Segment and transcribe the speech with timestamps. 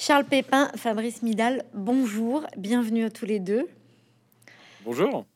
[0.00, 3.68] Charles Pépin, Fabrice Midal, bonjour, bienvenue à tous les deux.
[4.82, 5.26] Bonjour.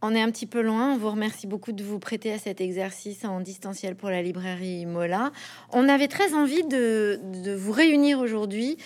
[0.00, 0.92] On est un petit peu loin.
[0.94, 4.86] On vous remercie beaucoup de vous prêter à cet exercice en distanciel pour la librairie
[4.86, 5.32] Mola.
[5.72, 7.18] On avait très envie de,
[7.56, 8.76] vous réunir aujourd'hui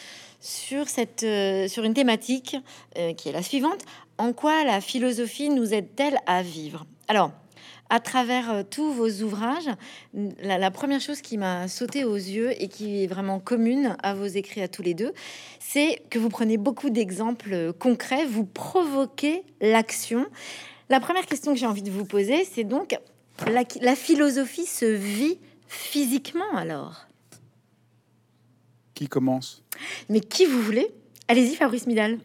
[0.41, 2.57] sur, cette, euh, sur une thématique
[2.97, 3.85] euh, qui est la suivante.
[4.17, 6.87] En quoi la philosophie nous aide-t-elle à vivre?
[7.09, 7.31] Alors,
[7.91, 9.69] à travers euh, tous vos ouvrages,
[10.43, 14.27] la, première chose qui m'a sauté aux yeux et qui est vraiment commune à vos
[14.27, 15.13] écrits à tous les deux,
[15.61, 20.27] c'est que vous prenez beaucoup d'exemples euh, concrets, vous provoquez l'action.
[20.89, 22.99] La première question que j'ai envie de vous poser, c'est donc
[23.47, 27.07] la, la philosophie se vit physiquement alors?
[28.95, 29.63] Qui commence?
[30.09, 30.89] Mais qui vous voulez?
[31.29, 32.19] Allez-y, Fabrice Midal.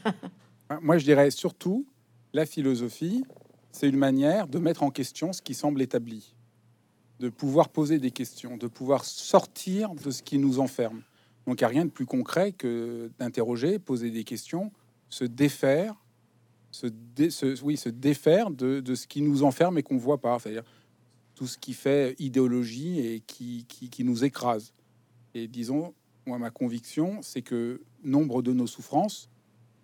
[0.80, 1.86] Moi, je dirais surtout
[2.32, 3.22] la philosophie,
[3.74, 6.36] c'est une manière de mettre en question ce qui semble établi,
[7.18, 11.02] de pouvoir poser des questions, de pouvoir sortir de ce qui nous enferme.
[11.44, 14.70] Donc il n'y a rien de plus concret que d'interroger, poser des questions,
[15.08, 15.96] se défaire,
[17.64, 20.64] oui, se défaire de, ce qui nous enferme et qu'on ne voit pas, c'est-à-dire
[21.34, 24.72] tout ce qui fait idéologie et qui, qui, qui nous écrase.
[25.34, 25.94] Et disons,
[26.26, 29.28] moi, ma conviction, c'est que nombre de nos souffrances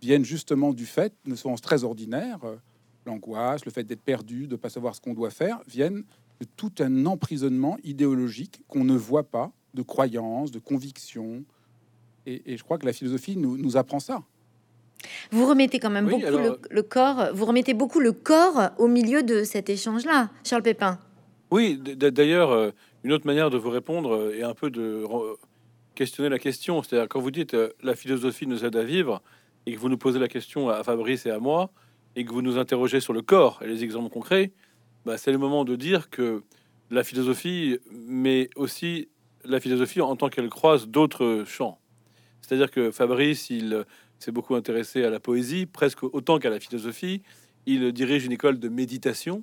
[0.01, 2.39] viennent justement du fait, de souffrances très ordinaires,
[3.07, 6.05] l'angoisse, le fait d'être perdu, de ne pas savoir ce qu'on doit faire, viennent
[6.41, 11.45] de tout un emprisonnement idéologique qu'on ne voit pas, de croyances, de convictions.
[12.27, 14.23] Et, je crois que la philosophie nous, apprend ça.
[15.31, 16.21] Vous remettez quand même beaucoup
[16.71, 20.99] le, corps, vous remettez beaucoup le corps au milieu de cet échange-là, Charles Pépin.
[21.51, 22.71] Oui, d'ailleurs, euh,
[23.03, 25.05] une autre manière de vous répondre euh, est un peu de
[25.95, 26.83] questionner la question.
[26.83, 29.23] C'est-à-dire, quand vous dites euh, la philosophie nous aide à vivre
[29.67, 31.71] et que vous nous posez la question à Fabrice et à moi,
[32.17, 34.53] et que vous nous interrogez sur le corps et les exemples concrets,
[35.05, 36.43] bah, c'est le moment de dire que
[36.91, 39.09] la philosophie, mais aussi
[39.45, 41.79] la philosophie en tant qu'elle croise d'autres champs.
[42.43, 43.85] C'est-à-dire que Fabrice, il
[44.19, 47.23] s'est beaucoup intéressé à la poésie, presque autant qu'à la philosophie.
[47.67, 49.43] Il dirige une école de méditation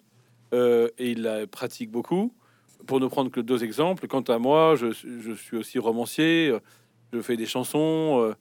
[0.54, 2.34] euh, et il la pratique beaucoup.
[2.86, 6.56] Pour ne prendre que deux exemples, quant à moi, je, suis aussi romancier,
[7.12, 8.34] je fais des chansons euh,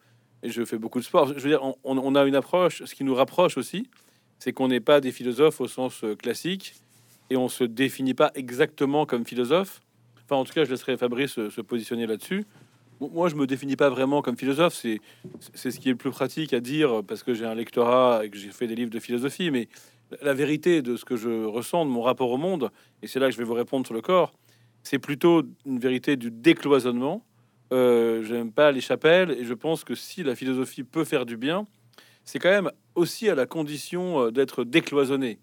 [0.42, 1.28] et je fais beaucoup de sport.
[1.28, 3.88] Je veux dire, on, on a une approche, ce qui nous rapproche aussi,
[4.38, 6.74] c'est qu'on n'est pas des philosophes au sens euh, classique
[7.30, 9.80] et on se définit pas exactement comme philosophe.
[10.24, 12.44] Enfin, en tout cas, je laisserai Fabrice se, positionner là-dessus.
[13.00, 14.74] Moi, je me définis pas vraiment comme philosophe.
[14.74, 15.00] C'est
[15.52, 18.30] c'est ce qui est le plus pratique à dire parce que j'ai un lectorat et
[18.30, 19.50] que j'ai fait des livres de philosophie.
[19.50, 19.68] Mais
[20.22, 22.70] la vérité de ce que je ressens, de mon rapport au monde,
[23.02, 24.32] et c'est là que je vais vous répondre sur le corps,
[24.82, 27.24] c'est plutôt une vérité du décloisonnement.
[27.72, 31.36] Euh, J'aime pas les chapelles et je pense que si la philosophie peut faire du
[31.36, 31.66] bien,
[32.26, 35.38] c'est quand même aussi à la condition euh, d'être décloisonné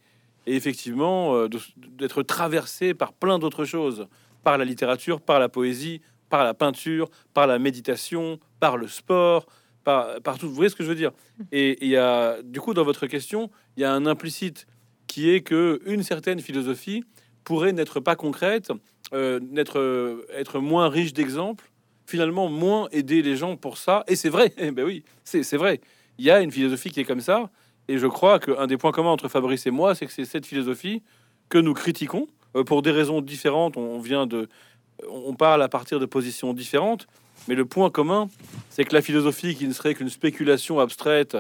[0.46, 4.08] et effectivement euh, d'être traversé par plein d'autres choses,
[4.44, 9.48] par la littérature, par la poésie, par la peinture, par la méditation, par le sport,
[9.84, 10.48] par, tout.
[10.48, 11.12] Vous voyez ce que je veux dire?
[11.52, 14.66] Et il y a, du coup, dans votre question, il y a un implicite
[15.08, 17.04] qui est que une certaine philosophie
[17.44, 18.72] pourrait n'être pas concrète,
[19.14, 21.70] euh, n'être être moins riche d'exemples,
[22.06, 24.04] finalement moins aider les gens pour ça.
[24.08, 25.82] Et c'est vrai, eh ben oui, c'est vrai
[26.18, 27.50] il y a une philosophie qui est comme ça.
[27.88, 30.46] Et je crois qu'un des points communs entre Fabrice et moi, c'est que c'est cette
[30.46, 31.02] philosophie
[31.50, 33.78] que nous critiquons euh, pour des raisons différentes.
[33.78, 34.48] On vient de,
[35.10, 37.08] on parle à partir de positions différentes,
[37.48, 38.30] mais le point commun,
[38.70, 41.38] c'est que la philosophie qui ne serait qu'une spéculation abstraite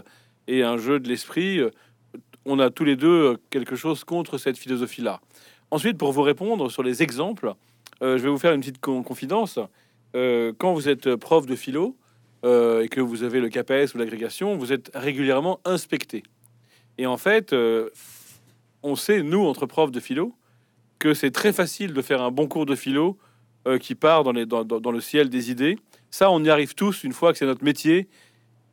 [0.47, 1.71] et un jeu de l'esprit, euh,
[2.45, 5.21] on a tous les deux quelque chose contre cette philosophie-là.
[5.71, 7.53] Ensuite, pour vous répondre sur les exemples,
[8.01, 9.59] euh, je vais vous faire une petite confidence.
[10.13, 11.95] quand vous êtes prof de philo,
[12.45, 16.23] euh, et que vous avez le KPS ou l'agrégation, vous êtes régulièrement inspecté.
[16.97, 17.89] Et en fait, euh,
[18.81, 20.35] on sait, nous, entre profs de philo,
[20.99, 23.17] que c'est très facile de faire un bon cours de philo
[23.65, 25.77] euh, qui part dans, le ciel des idées.
[26.11, 28.09] Ça, on y arrive tous une fois que c'est notre métier.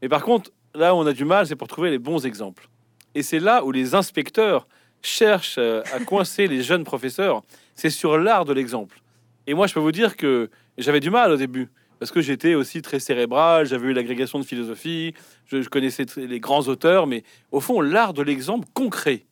[0.02, 2.68] Et par contre, là où on a du mal, c'est pour trouver les bons exemples.
[3.14, 4.66] Et c'est là où les inspecteurs
[5.00, 7.42] cherchent à coincer les jeunes professeurs.
[7.76, 9.00] C'est sur l'art de l'exemple.
[9.46, 11.68] Et moi, je peux vous dire que j'avais du mal au début
[12.00, 15.14] parce que j'étais aussi très cérébral, j'avais eu l'agrégation de philosophie,
[15.46, 19.26] je, connaissais les grands auteurs, mais au fond, l'art de l'exemple concret,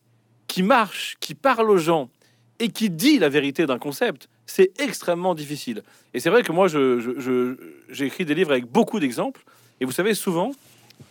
[0.48, 2.10] qui marche, qui parle aux gens
[2.60, 5.82] et qui dit la vérité d'un concept, c'est extrêmement difficile.
[6.12, 9.42] Et c'est vrai que moi, j'ai écrit des livres avec beaucoup d'exemples,
[9.80, 10.52] et vous savez, souvent,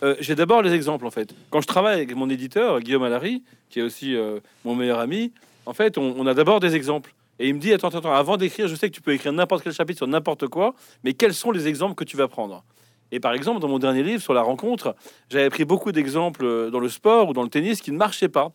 [0.04, 1.34] euh, j'ai d'abord les exemples, en fait.
[1.50, 5.32] Quand je travaille avec mon éditeur, Guillaume Allary, qui est aussi euh, mon meilleur ami,
[5.66, 7.12] en fait, on a d'abord des exemples.
[7.38, 9.62] Et il me dit attends, attends, avant d'écrire, je sais que tu peux écrire n'importe
[9.62, 10.74] quel chapitre sur n'importe quoi,
[11.04, 12.64] mais quels sont les exemples que tu vas prendre?
[13.10, 14.94] Et par exemple, dans mon dernier livre sur la rencontre,
[15.30, 18.28] j'avais pris beaucoup d'exemples euh, dans le sport ou dans le tennis qui ne marchaient
[18.28, 18.52] pas.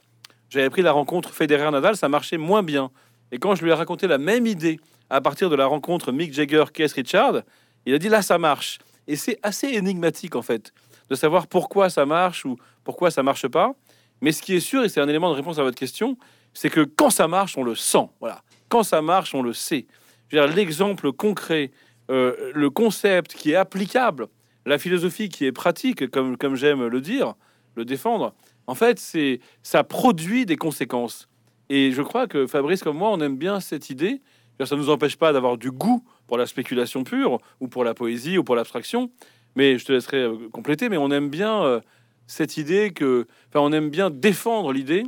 [0.50, 2.92] J'avais pris la rencontre Federer-Nadal, ça marchait moins bien.
[3.32, 6.34] Et quand je lui ai raconté la même idée à partir de la rencontre Mick
[6.34, 7.42] Jagger-Keith Richard,
[7.86, 8.78] il a dit là ça marche.
[9.08, 10.72] Et c'est assez énigmatique, en fait,
[11.10, 13.74] de savoir pourquoi ça marche ou pourquoi ça marche pas.
[14.22, 16.18] Mais ce qui est sûr, et c'est un élément de réponse à votre question,
[16.54, 18.08] c'est que quand ça marche, on le sent.
[18.20, 18.42] Voilà.
[18.74, 19.86] Quand ça marche, on le sait.
[20.32, 21.70] L'exemple concret,
[22.10, 24.30] euh, le concept qui est applicable,
[24.66, 27.36] la philosophie qui est pratique, comme, comme j'aime le dire,
[27.76, 28.34] le défendre,
[28.66, 31.30] en fait, c'est ça produit des conséquences.
[31.70, 34.24] Et je crois que Fabrice, comme moi, on aime bien cette idée.
[34.66, 37.94] Ça ne nous empêche pas d'avoir du goût pour la spéculation pure, ou pour la
[37.94, 39.12] poésie, ou pour l'abstraction.
[39.56, 40.90] Mais je te laisserai euh, compléter.
[40.90, 41.80] Mais on aime bien euh,
[42.26, 45.04] cette idée que, enfin, on aime bien défendre l'idée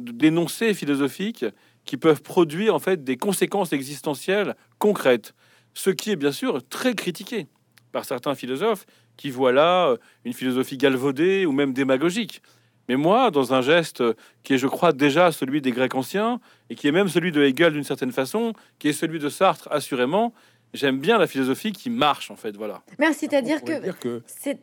[0.00, 1.44] d'énoncés philosophiques
[1.84, 5.34] qui peuvent produire en fait des conséquences existentielles concrètes.
[5.74, 7.46] Ce qui est bien sûr très critiqué
[7.92, 8.86] par certains philosophes
[9.16, 12.42] qui voient là euh, une philosophie galvaudée ou même démagogique.
[12.88, 14.02] Mais moi, dans un geste
[14.42, 17.42] qui est, je crois, déjà celui des Grecs anciens, et qui est même celui de
[17.42, 20.34] Hegel d'une certaine façon, qui est celui de Sartre, assurément,
[20.74, 22.82] j'aime bien la philosophie qui marche, en fait, voilà.
[22.98, 23.90] Merci, c'est-à-dire que...
[23.92, 24.58] que c'est,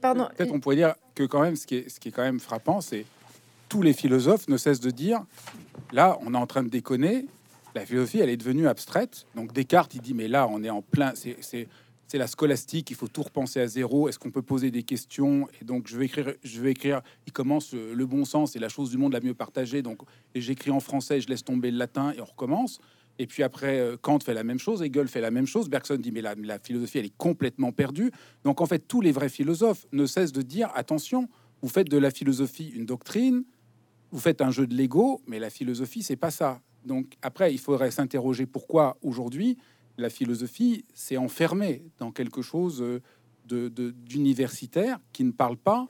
[0.00, 0.28] pardon.
[0.36, 2.38] Peut-être on pourrait dire que quand même, ce qui est, ce qui est quand même
[2.38, 3.04] frappant, c'est
[3.68, 5.24] tous les philosophes ne cessent de dire,
[5.92, 7.26] là, on est en train de déconner,
[7.74, 9.26] la philosophie, elle est devenue abstraite.
[9.34, 11.12] Donc Descartes, il dit, mais là, on est en plein...
[11.14, 11.68] c'est
[12.14, 14.08] la scolastique, il faut tout repenser à zéro.
[14.08, 15.46] Est-ce qu'on peut poser des questions?
[15.60, 17.02] Et donc, je vais écrire, je vais écrire.
[17.26, 19.82] Il commence euh, le bon sens et la chose du monde la mieux partagée.
[19.82, 20.00] Donc,
[20.34, 22.80] j'écris en français, je laisse tomber le latin et on recommence.
[23.18, 25.68] Et puis après, euh, Kant fait la même chose, Hegel fait la même chose.
[25.68, 28.10] Bergson dit mais la, la philosophie, elle est complètement perdue.
[28.42, 31.28] Donc en fait, tous les vrais philosophes ne cessent de dire attention,
[31.60, 33.44] vous faites de la philosophie une doctrine,
[34.10, 36.60] vous faites un jeu de Lego, mais la philosophie, c'est pas ça.
[36.84, 39.58] Donc après, il faudrait s'interroger pourquoi aujourd'hui
[39.98, 42.84] la philosophie s'est enfermée dans quelque chose
[43.46, 45.88] d'universitaire de, qui ne parle pas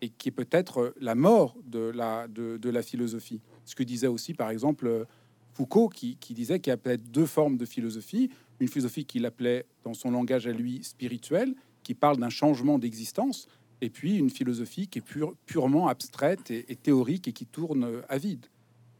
[0.00, 3.40] et qui est peut-être la mort de la, de, la philosophie.
[3.64, 5.06] Ce que disait aussi, par exemple,
[5.52, 8.30] Foucault, qui, disait qu'il y a peut-être deux formes de philosophie.
[8.58, 13.46] Une philosophie qu'il appelait, dans son langage à lui, spirituelle, qui parle d'un changement d'existence,
[13.82, 15.04] et puis une philosophie qui est
[15.44, 18.46] purement abstraite et, théorique et qui tourne à vide.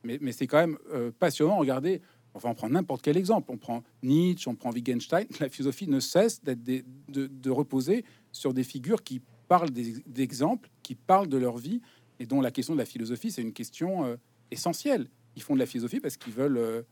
[0.04, 1.56] Mais, c'est quand même euh, passionnant.
[1.56, 2.02] Regardez,
[2.34, 3.50] Enfin, on prend n'importe quel exemple.
[3.50, 5.26] On prend Nietzsche, on prend Wittgenstein.
[5.40, 6.62] La philosophie ne cesse d'être
[7.08, 11.80] de, reposer sur des figures qui parlent d'exemples, qui parlent de leur vie,
[12.18, 14.16] et dont la question de la philosophie, c'est une question euh,
[14.50, 15.08] essentielle.
[15.36, 16.82] Ils font de la philosophie parce qu'ils veulent, euh,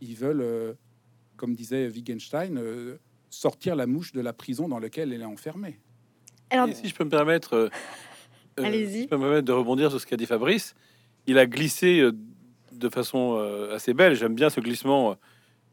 [0.00, 0.74] ils veulent, euh,
[1.36, 2.60] comme disait Wittgenstein,
[3.30, 5.80] sortir la mouche de la prison dans laquelle elle est enfermée.
[6.54, 7.70] Alors, si je peux me permettre,
[8.56, 10.74] allez-y, peux me permettre de rebondir sur ce qu'a dit Fabrice,
[11.26, 12.10] il a glissé
[12.72, 14.14] de façon euh, assez belle.
[14.14, 15.12] J'aime bien ce glissement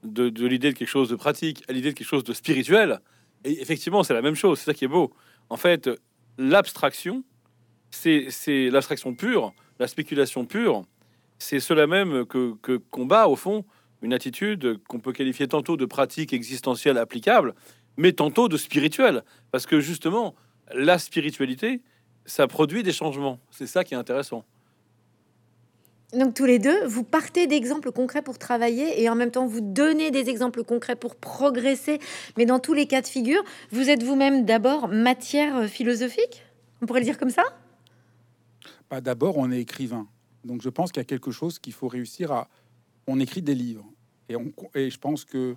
[0.06, 3.00] euh, de, l'idée de quelque chose de pratique à l'idée de quelque chose de spirituel.
[3.44, 4.60] Et effectivement, c'est la même chose.
[4.60, 5.14] C'est ça qui est beau.
[5.50, 5.90] En fait,
[6.38, 7.24] l'abstraction,
[7.90, 8.30] c'est
[8.70, 10.84] l'abstraction pure, la spéculation pure.
[11.40, 13.66] C'est cela même que, que combat, au fond,
[14.02, 17.56] une attitude qu'on peut qualifier tantôt de pratique existentielle applicable,
[17.98, 19.24] mais tantôt de spirituelle.
[19.52, 20.36] Parce que justement,
[20.74, 21.82] la spiritualité,
[22.26, 23.40] ça produit des changements.
[23.52, 24.44] C'est ça qui est intéressant.
[26.14, 29.62] Donc tous les deux, vous partez d'exemples concrets pour travailler et en même temps vous
[29.62, 32.00] donnez des exemples concrets pour progresser.
[32.38, 33.42] Mais dans tous les cas de figure,
[33.72, 36.44] vous êtes vous-même d'abord matière euh, philosophique?
[36.82, 37.44] On pourrait le dire comme ça?
[38.90, 40.06] Pas d'abord, on est écrivain.
[40.44, 42.50] Donc je pense qu'il y a quelque chose qu'il faut réussir à...
[43.08, 43.86] On écrit des livres.
[44.28, 44.52] Et, on...
[44.76, 45.56] et je pense que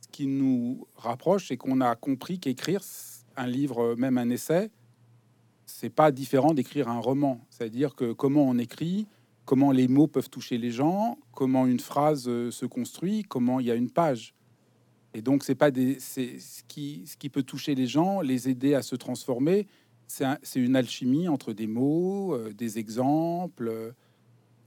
[0.00, 2.82] ce qui nous rapproche, c'est qu'on a compris qu'écrire
[3.38, 4.70] un livre, même un essai,
[5.66, 7.40] c'est pas différent d'écrire un roman.
[7.50, 9.06] C'est-à-dire que comment on écrit,
[9.44, 13.66] comment les mots peuvent toucher les gens, comment une phrase euh, se construit, comment il
[13.66, 14.34] y a une page.
[15.14, 18.48] Et donc, c'est pas des, c'est ce qui, ce qui peut toucher les gens, les
[18.48, 19.66] aider à se transformer.
[20.06, 23.94] C'est une alchimie entre des mots, euh, des exemples.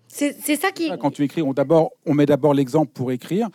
[0.07, 0.91] C'est ça qui.
[0.99, 3.49] Quand tu écris, on d'abord, on met d'abord l'exemple pour écrire.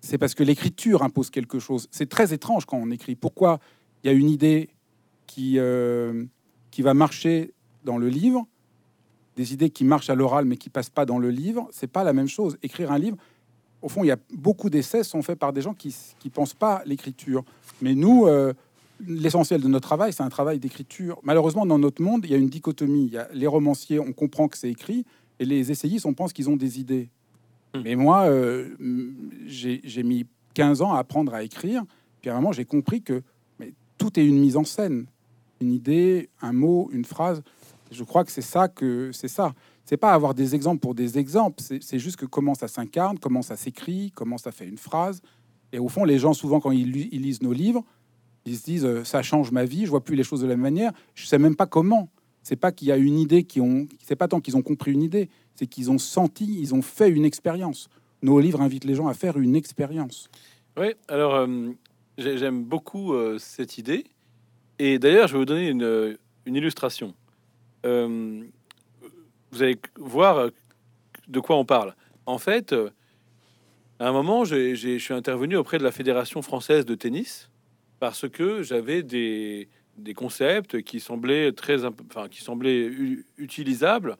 [0.00, 1.86] C'est parce que l'écriture impose quelque chose.
[1.90, 3.14] C'est très étrange quand on écrit.
[3.14, 3.60] Pourquoi
[4.02, 4.70] il y a une idée
[5.26, 6.24] qui euh,
[6.70, 7.52] qui va marcher
[7.84, 8.46] dans le livre
[9.36, 12.04] des idées qui marchent à l'oral mais qui passent pas dans le livre, c'est pas
[12.04, 12.58] la même chose.
[12.62, 13.16] Écrire un livre,
[13.80, 16.54] au fond, il y a beaucoup d'essais sont faits par des gens qui qui pensent
[16.54, 17.44] pas l'écriture.
[17.80, 18.52] Mais nous, euh,
[19.06, 21.18] l'essentiel de notre travail, c'est un travail d'écriture.
[21.22, 23.06] Malheureusement, dans notre monde, il y a une dichotomie.
[23.06, 25.04] Il y a les romanciers, on comprend que c'est écrit,
[25.38, 27.08] et les essayistes, on pense qu'ils ont des idées.
[27.74, 27.82] Hmm.
[27.84, 28.68] Mais moi, euh,
[29.46, 31.84] j'ai mis 15 ans à apprendre à écrire.
[32.20, 33.22] Puis à un moment, j'ai compris que
[34.02, 35.06] tout est une mise en scène.
[35.60, 37.40] Une idée, un mot, une phrase.
[37.92, 39.54] Je crois que c'est ça que c'est ça.
[39.84, 41.62] C'est pas avoir des exemples pour des exemples.
[41.62, 45.22] C'est juste que comment ça s'incarne, comment ça s'écrit, comment ça fait une phrase.
[45.72, 47.84] Et au fond, les gens souvent quand ils, lisent nos livres,
[48.44, 49.84] ils se disent euh, ça change ma vie.
[49.84, 50.92] Je vois plus les choses de la même manière.
[51.14, 52.08] Je sais même pas comment.
[52.42, 53.86] C'est pas qu'il y a une idée qui ont.
[54.02, 57.08] C'est pas tant qu'ils ont compris une idée, c'est qu'ils ont senti, ils ont fait
[57.08, 57.88] une expérience.
[58.20, 60.28] Nos livres invitent les gens à faire une expérience.
[60.76, 60.94] Oui.
[61.06, 61.70] Alors euh,
[62.18, 64.04] j'aime beaucoup euh, cette idée.
[64.78, 66.16] Et d'ailleurs, je vais vous donner une,
[66.46, 67.14] une illustration.
[67.86, 68.42] Euh,
[69.50, 70.50] vous allez voir
[71.28, 71.94] de quoi on parle.
[72.26, 72.90] En fait, euh,
[73.98, 77.50] à un moment, j'ai- je suis intervenu auprès de la Fédération française de tennis
[78.00, 82.90] parce que j'avais des, des concepts qui semblaient très, enfin, qui semblaient
[83.36, 84.16] utilisables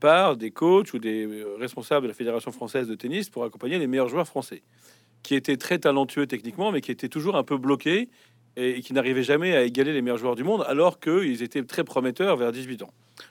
[0.00, 3.78] par des coachs ou des euh, responsables de la Fédération française de tennis pour accompagner
[3.78, 4.62] les meilleurs joueurs français,
[5.26, 8.08] qui étaient très talentueux techniquement, mais qui étaient toujours un peu bloqués
[8.56, 11.82] et qui n'arrivaient jamais à égaler les meilleurs joueurs du monde, alors qu'ils étaient très
[11.82, 12.90] prometteurs vers 18 ans.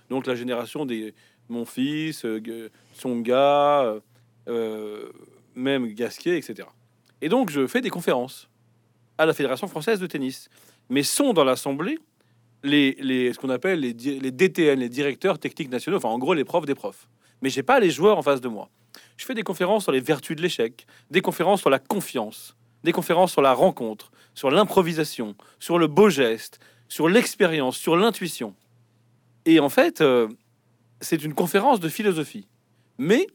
[0.09, 1.13] Donc la génération des
[1.47, 3.99] mon fils, euh, Tsonga, euh,
[4.49, 5.09] euh,
[5.55, 6.67] même Gasquet, etc.
[7.21, 8.49] Et donc je fais des conférences
[9.17, 10.49] à la Fédération française de tennis,
[10.89, 11.97] mais sont dans l'assemblée
[12.63, 16.43] les, ce qu'on appelle les, les DTN, les directeurs techniques nationaux, enfin en gros les
[16.43, 17.07] profs des profs.
[17.41, 18.69] Mais j'ai pas les joueurs en face de moi.
[19.17, 22.91] Je fais des conférences sur les vertus de l'échec, des conférences sur la confiance, des
[22.91, 28.55] conférences sur la rencontre, sur l'improvisation, sur le beau geste, sur l'expérience, sur l'intuition.
[29.45, 30.27] Et en fait, euh,
[31.01, 32.47] c'est une conférence de philosophie.
[32.97, 33.27] Mais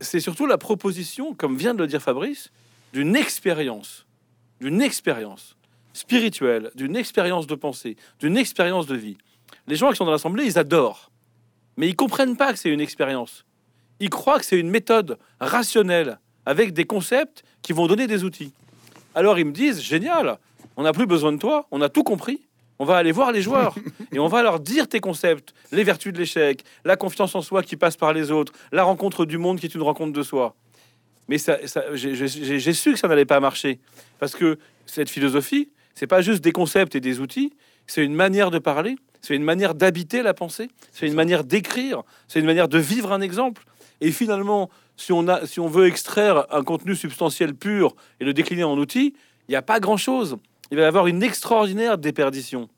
[0.00, 2.50] c'est surtout la proposition, comme vient de le dire Fabrice,
[2.92, 4.06] d'une expérience,
[4.60, 5.56] d'une expérience
[5.92, 9.16] spirituelle, d'une expérience de pensée, d'une expérience de vie.
[9.66, 11.10] Les gens qui sont dans l'assemblée, ils adorent,
[11.76, 13.44] mais ils comprennent pas que c'est une expérience.
[14.00, 18.52] Ils croient que c'est une méthode rationnelle avec des concepts qui vont donner des outils.
[19.14, 20.38] Alors ils me disent génial,
[20.76, 22.40] on n'a plus besoin de toi, on a tout compris.
[22.78, 23.74] On va aller voir les joueurs
[24.12, 27.62] et on va leur dire tes concepts, les vertus de l'échec, la confiance en soi
[27.62, 30.54] qui passe par les autres, la rencontre du monde qui est une rencontre de soi.
[31.28, 31.58] Mais ça,
[31.94, 33.80] j'ai su que ça n'allait pas marcher
[34.18, 37.52] parce que cette philosophie, c'est pas juste des concepts et des outils,
[37.86, 42.02] c'est une manière de parler, c'est une manière d'habiter la pensée, c'est une manière d'écrire,
[42.28, 43.64] c'est une manière de vivre un exemple.
[44.00, 48.32] Et finalement, si on, a, si on veut extraire un contenu substantiel pur et le
[48.32, 49.14] décliner en outils,
[49.48, 50.36] il n'y a pas grand-chose.
[50.70, 52.68] Il va y avoir une extraordinaire déperdition.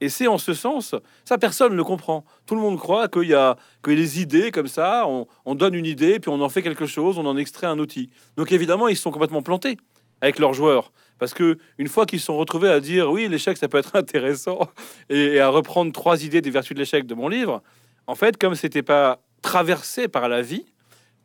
[0.00, 2.24] Et c'est en ce sens, ça personne ne le comprend.
[2.46, 5.74] Tout le monde croit qu'il y a que les idées comme ça, on, on donne
[5.74, 8.10] une idée, puis on en fait quelque chose, on en extrait un outil.
[8.36, 9.76] Donc évidemment, ils se sont complètement plantés
[10.20, 10.92] avec leurs joueurs.
[11.18, 13.94] Parce que une fois qu'ils se sont retrouvés à dire oui, l'échec, ça peut être
[13.96, 14.68] intéressant,
[15.08, 17.62] et, et à reprendre trois idées des vertus de l'échec de mon livre,
[18.06, 20.64] en fait, comme c'était pas traversé par la vie,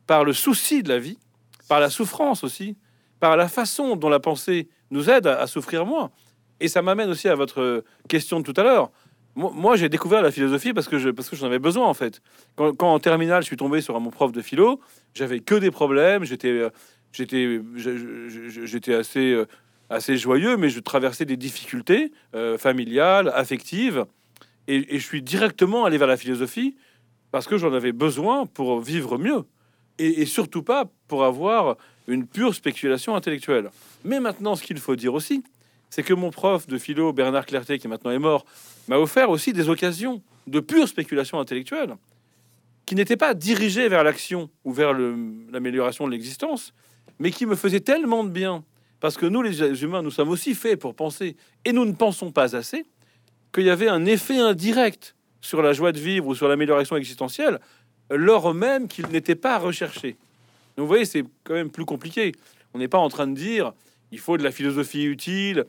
[0.06, 1.18] par le souci de la vie,
[1.68, 2.76] par la souffrance aussi,
[3.18, 6.10] par la façon dont la pensée nous aide à, souffrir moins.
[6.60, 8.90] Et ça m'amène aussi à votre question de tout à l'heure.
[9.36, 12.20] Moi, j'ai découvert la philosophie parce que j'en avais besoin en fait.
[12.56, 14.80] Quand, en terminale, je suis tombé sur mon prof de philo,
[15.14, 16.24] j'avais que des problèmes.
[16.24, 16.68] J'étais,
[17.12, 19.46] j'étais, assez, euh,
[19.88, 24.04] assez joyeux, mais je traversais des difficultés euh, familiales, affectives,
[24.68, 26.76] et je suis directement allé vers la philosophie
[27.30, 29.44] parce que j'en avais besoin pour vivre mieux,
[29.98, 31.76] et, surtout pas pour avoir
[32.08, 33.70] une pure spéculation intellectuelle.
[34.04, 35.44] Mais maintenant, ce qu'il faut dire aussi,
[35.90, 38.46] c'est que mon prof de philo, Bernard Clerté, qui maintenant est mort,
[38.88, 41.96] m'a offert aussi des occasions de pure spéculation intellectuelle
[42.86, 46.72] qui n'étaient pas dirigées vers l'action ou vers l'amélioration de l'existence,
[47.18, 48.64] mais qui me faisaient tellement de bien.
[48.98, 52.32] Parce que nous, les humains, nous sommes aussi faits pour penser, et nous ne pensons
[52.32, 52.84] pas assez,
[53.52, 57.60] qu'il y avait un effet indirect sur la joie de vivre ou sur l'amélioration existentielle,
[58.10, 60.16] lors même qu'il n'était pas recherché.
[60.76, 62.32] Donc vous voyez, c'est quand même plus compliqué.
[62.74, 63.72] On n'est pas en train de dire
[64.12, 65.64] il faut de la philosophie utile.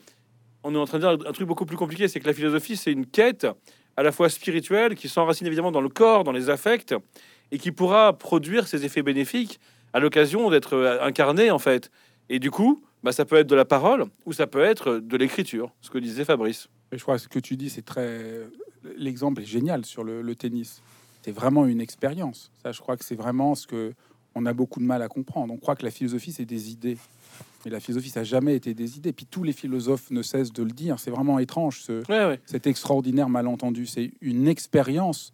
[0.63, 2.77] On est en train de dire un truc beaucoup plus compliqué, c'est que la philosophie,
[2.77, 3.47] c'est une quête
[3.97, 6.95] à la fois spirituelle qui s'enracine évidemment dans le corps, dans les affects,
[7.51, 9.59] et qui pourra produire ses effets bénéfiques
[9.93, 11.91] à l'occasion d'être incarné en fait.
[12.29, 15.17] Et du coup, bah, ça peut être de la parole ou ça peut être de
[15.17, 16.69] l'écriture, ce que disait Fabrice.
[16.91, 18.41] Et je crois que ce que tu dis, c'est très.
[18.97, 20.81] L'exemple est génial sur le, le tennis.
[21.23, 22.51] C'est vraiment une expérience.
[22.63, 23.93] Ça, je crois que c'est vraiment ce que
[24.33, 25.53] on a beaucoup de mal à comprendre.
[25.53, 26.97] On croit que la philosophie, c'est des idées.
[27.63, 29.13] Mais la philosophie, ça n'a jamais été des idées.
[29.13, 30.99] Puis tous les philosophes ne cessent de le dire.
[30.99, 32.39] C'est vraiment étrange, ce, Ouais, ouais.
[32.45, 33.85] cet extraordinaire malentendu.
[33.85, 35.31] C'est une expérience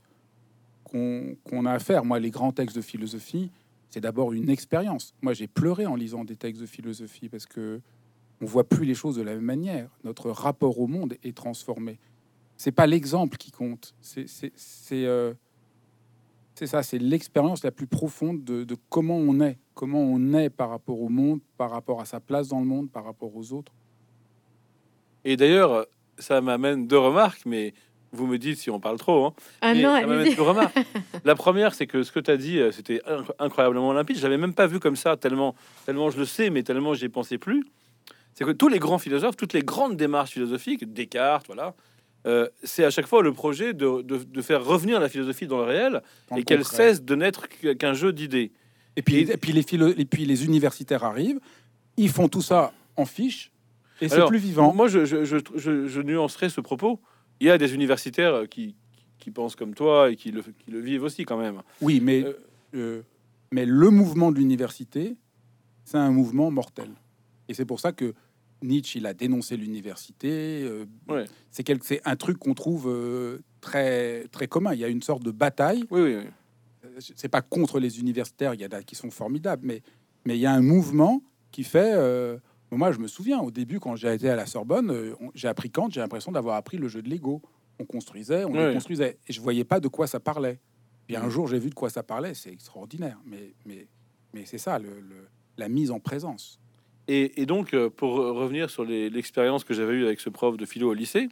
[0.84, 2.04] qu'on qu'on a à faire.
[2.06, 3.50] Moi, les grands textes de philosophie,
[3.90, 5.14] c'est d'abord une expérience.
[5.22, 7.80] Moi, j'ai pleuré en lisant des textes de philosophie parce que
[8.42, 9.90] on voit plus les choses de la même manière.
[10.04, 12.00] Notre rapport au monde est transformé.
[12.56, 13.94] C'est pas l'exemple qui compte.
[14.02, 14.26] C'est
[14.94, 15.34] euh,
[16.66, 16.84] ça.
[16.84, 21.00] C'est l'expérience la plus profonde de, de comment on est, comment on est par rapport
[21.02, 23.72] au monde, par rapport à sa place dans le monde, par rapport aux autres.
[25.26, 25.86] Et d'ailleurs,
[26.18, 27.74] ça m'amène deux remarques, mais
[28.12, 29.26] vous me dites si on parle trop.
[29.26, 29.34] hein.
[29.62, 30.36] Ah Mais non, ça m'amène allez-y.
[30.36, 30.78] deux remarques.
[31.26, 34.18] La première, c'est que ce que tu as dit, euh, c'était inc- incroyablement limpide.
[34.18, 35.54] J'avais même pas vu comme ça, tellement,
[35.86, 37.66] tellement je le sais, mais tellement j'y pensais plus.
[38.38, 41.74] C'est que tous les grands philosophes, toutes les grandes démarches philosophiques, Descartes, voilà,
[42.28, 45.58] euh, c'est à chaque fois le projet de, de- de faire revenir la philosophie dans
[45.58, 46.02] le réel
[46.32, 48.52] et le qu'elle cesse de n'être qu'un jeu d'idées.
[48.96, 51.40] Et puis, Et- et puis les philo- et puis les universitaires arrivent,
[51.98, 53.52] ils font tout ça en fiche,
[54.02, 54.72] Et c'est plus vivant.
[54.72, 57.00] Moi, je, je, je, je- je nuancerai ce propos.
[57.40, 58.76] Il y a des universitaires qui,
[59.18, 61.64] qui pensent comme toi et qui le, qui le vivent aussi quand même.
[61.82, 62.34] Oui, mais, Euh,
[62.76, 63.02] euh,
[63.52, 65.16] mais le mouvement de l'université,
[65.86, 66.90] c'est un mouvement mortel.
[67.50, 68.14] Et c'est pour ça que
[68.62, 70.64] Nietzsche, il a dénoncé l'université.
[70.64, 71.26] euh, Ouais.
[71.52, 71.66] C'est
[72.06, 74.74] un truc qu'on trouve euh, très, très commun.
[74.74, 75.86] Il y a une sorte de bataille.
[75.92, 76.24] Oui, oui, oui.
[76.86, 79.82] Euh, C'est pas contre les universitaires, il y en a qui sont formidables, mais,
[80.26, 81.22] mais il y a un mouvement
[81.52, 81.94] qui fait.
[81.94, 82.38] euh,
[82.72, 85.70] moi, je me souviens, au début, quand j'ai été à la Sorbonne, on- j'ai appris
[85.70, 87.42] Kant, j'ai l'impression d'avoir appris le jeu de Lego.
[87.80, 88.74] On construisait, on Ouais.
[88.74, 89.20] construisait.
[89.28, 90.60] Et je voyais pas de quoi ça parlait.
[91.06, 91.30] Puis un Mhm.
[91.30, 93.18] jour, j'ai vu de quoi ça parlait, c'est extraordinaire.
[93.26, 93.88] Mais, mais,
[94.34, 96.60] mais c'est ça, le, le- la mise en présence.
[97.10, 100.90] Et, donc, euh, pour revenir sur l'expérience que j'avais eue avec ce prof de philo
[100.90, 101.30] au lycée,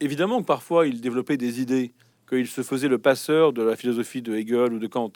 [0.00, 1.92] évidemment que parfois il développait des idées,
[2.28, 5.12] qu'il se faisait le passeur de la philosophie de Hegel ou de Kant.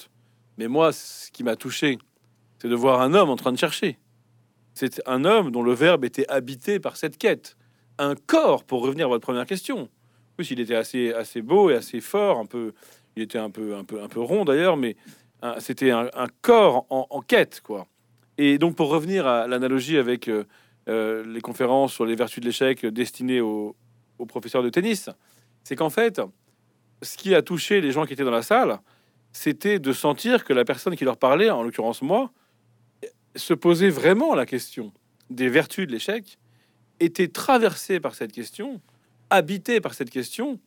[0.57, 1.99] Mais moi, ce qui m'a touché,
[2.59, 3.99] c'est de voir un homme en train de chercher.
[4.73, 7.57] C'est un homme dont le verbe était habité par cette quête.
[7.99, 9.91] Un corps, pour revenir à votre première question.
[10.39, 12.73] Oui, il était assez, assez beau et assez fort, un peu,
[13.17, 14.97] il était un peu, un peu, un peu rond d'ailleurs, mais
[15.59, 17.87] c'était un, un corps en, en quête, quoi.
[18.39, 20.45] Et donc, pour revenir à l'analogie avec euh,
[20.89, 23.77] euh, les conférences sur les vertus de l'échec destinées aux,
[24.19, 25.11] aux professeurs de tennis,
[25.65, 26.21] c'est qu'en fait,
[27.03, 28.79] ce qui a touché les gens qui étaient dans la salle,
[29.33, 32.31] c'était de sentir que la personne qui leur parlait, en l'occurrence moi,
[33.35, 34.93] se posait vraiment la question
[35.29, 36.39] des vertus de l'échec,
[37.01, 38.81] était traversée par cette question,
[39.31, 40.59] habitée par cette question,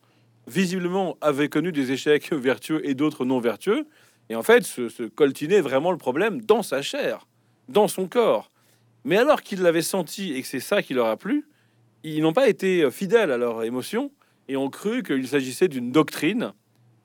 [0.47, 3.87] visiblement avait connu des échecs vertueux et d'autres non vertueux,
[4.29, 7.25] et en fait se, se coltinait vraiment le problème dans sa chair,
[7.69, 8.51] dans son corps.
[9.05, 11.47] Mais alors qu'ils l'avaient senti et que c'est ça qui leur a plu,
[12.03, 14.11] ils n'ont pas été fidèles à leurs émotions
[14.47, 16.53] et ont cru qu'il s'agissait d'une doctrine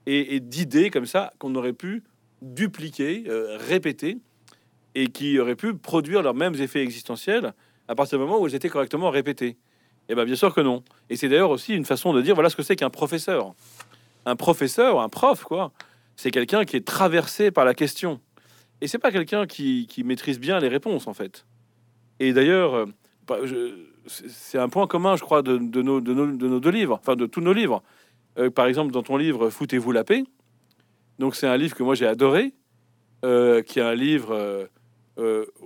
[0.06, 2.02] et, d'idées comme ça qu'on aurait pu
[2.42, 4.18] dupliquer, euh, répéter,
[4.94, 7.54] et qui auraient pu produire leurs mêmes effets existentiels
[7.88, 9.56] à partir du moment où elles étaient correctement répétées.
[10.09, 10.85] Et bien bien sûr que non.
[11.11, 13.54] Et c'est d'ailleurs aussi une façon de dire voilà ce que c'est qu'un professeur.
[14.26, 15.73] Un professeur, un prof, quoi,
[16.16, 18.20] c'est quelqu'un qui est traversé par la question.
[18.81, 21.47] Et c'est pas quelqu'un qui, maîtrise bien les réponses, en fait.
[22.21, 22.87] Et d'ailleurs, euh,
[23.27, 23.39] bah,
[24.07, 27.17] c'est un point commun, je crois, de, nos, de, nos, de nos deux livres, enfin
[27.17, 27.83] de tous nos livres.
[28.39, 30.25] Euh, par exemple, dans ton livre Foutez-vous la paix,
[31.19, 32.53] donc c'est un livre que moi j'ai adoré,
[33.25, 34.69] euh, qui est un livre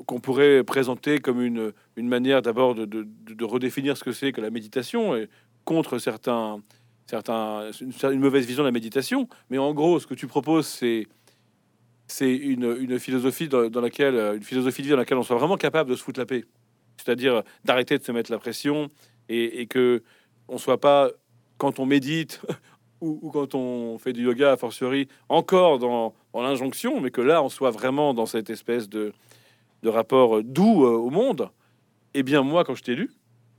[0.07, 5.17] qu'on pourrait présenter comme une, manière d'abord de, redéfinir ce que c'est que la méditation
[5.17, 5.29] et
[5.65, 6.61] contre certains,
[7.07, 9.29] certains, une mauvaise vision de la méditation.
[9.51, 11.07] Mais en gros, ce que tu proposes, c'est
[12.09, 15.91] c'est une, philosophie dans, laquelle une philosophie de vie dans laquelle on soit vraiment capable
[15.91, 16.45] de se foutre la paix,
[16.97, 18.89] c'est-à-dire d'arrêter de se mettre la pression
[19.29, 20.03] et, que
[20.49, 21.11] on soit pas
[21.59, 22.41] quand on médite
[23.01, 27.49] ou, quand on fait du yoga a fortiori encore dans, l'injonction, mais que là on
[27.49, 29.13] soit vraiment dans cette espèce de,
[29.83, 31.51] de rapport doux euh, au monde.
[32.15, 33.11] Eh bien moi, quand je t'ai lu,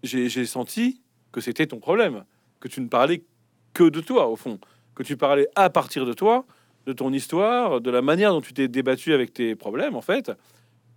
[0.01, 2.23] j'ai senti que c'était ton problème,
[2.59, 3.23] que tu ne parlais
[3.73, 4.59] que de toi au fond,
[4.95, 6.45] que tu parlais à partir de toi,
[6.85, 10.31] de ton histoire, de la manière dont tu t'es débattu avec tes problèmes en fait,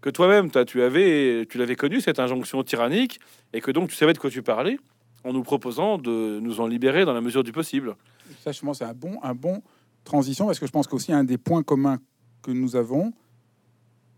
[0.01, 3.21] que toi-même toi, tu avais tu l'avais connu cette injonction tyrannique
[3.53, 4.79] et que donc tu savais de quoi tu parlais
[5.25, 7.97] en nous proposant de nous en libérer dans la mesure du possible.
[8.41, 9.63] Ça, je pense, c'est un bon, un bon
[10.05, 12.01] transition parce que je pense qu'aussi un des points communs
[12.43, 13.13] que nous avons,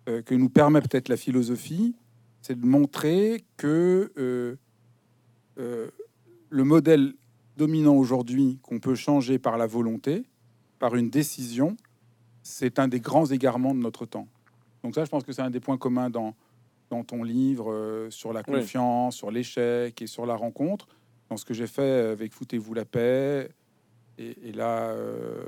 [0.08, 1.94] euh, que nous permet peut-être la philosophie,
[2.40, 4.56] c'est de montrer que euh,
[5.58, 5.88] euh,
[6.48, 7.14] le modèle
[7.56, 10.24] dominant aujourd'hui, qu'on peut changer par la volonté,
[10.84, 11.78] par une décision,
[12.42, 14.28] c'est un des grands égarements de notre temps.
[14.82, 16.34] Donc ça, je pense que c'est un des points communs dans,
[16.90, 18.60] dans ton livre euh, sur la Oui.
[18.60, 20.86] confiance, sur l'échec et sur la rencontre,
[21.30, 23.48] dans ce que j'ai fait avec Foutez-vous la paix,
[24.18, 25.46] et, et là, euh,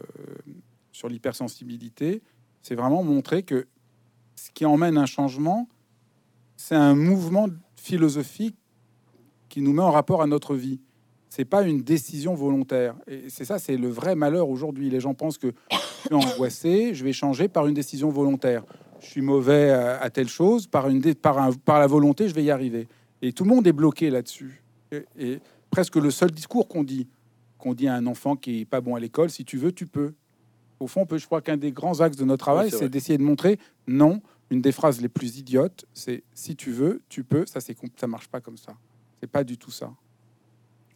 [0.91, 2.23] sur l'hypersensibilité,
[2.63, 3.67] c'est vraiment montrer que
[4.37, 5.69] ce qui emmène un changement,
[6.57, 8.57] c'est un mouvement philosophique
[9.51, 10.81] qui nous met en rapport à notre vie.
[11.37, 12.95] C'est pas une décision volontaire.
[13.07, 14.89] Et c'est ça, c'est le vrai malheur aujourd'hui.
[14.89, 18.65] Les gens pensent que je suis angoissé, je vais changer par une décision volontaire.
[19.01, 22.35] Je suis mauvais à, à telle chose, par, une par, un- par la volonté, je
[22.35, 22.89] vais y arriver.
[23.21, 24.63] Et tout le monde est bloqué là-dessus.
[24.93, 27.07] Et, et presque le seul discours qu'on dit,
[27.59, 29.87] qu'on dit à un enfant qui est pas bon à l'école, si tu veux, tu
[29.87, 30.15] peux.
[30.81, 33.59] Au fond, je crois qu'un des grands axes de notre travail, c'est d'essayer de montrer
[33.87, 34.23] non.
[34.49, 37.45] Une des phrases les plus idiotes, c'est si tu veux, tu peux.
[37.45, 38.73] Ça, c'est ça marche pas comme ça.
[39.21, 39.93] C'est pas du tout ça.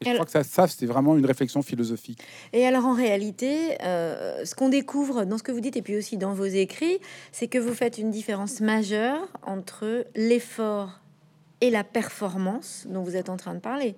[0.01, 2.23] Et je crois que ça, ça c'est vraiment une réflexion philosophique.
[2.53, 5.97] Et alors en réalité, euh, ce qu'on découvre dans ce que vous dites et puis
[5.97, 6.99] aussi dans vos écrits,
[7.33, 11.01] c'est que vous faites une différence majeure entre l'effort
[11.61, 13.95] et la performance dont vous êtes en train de parler.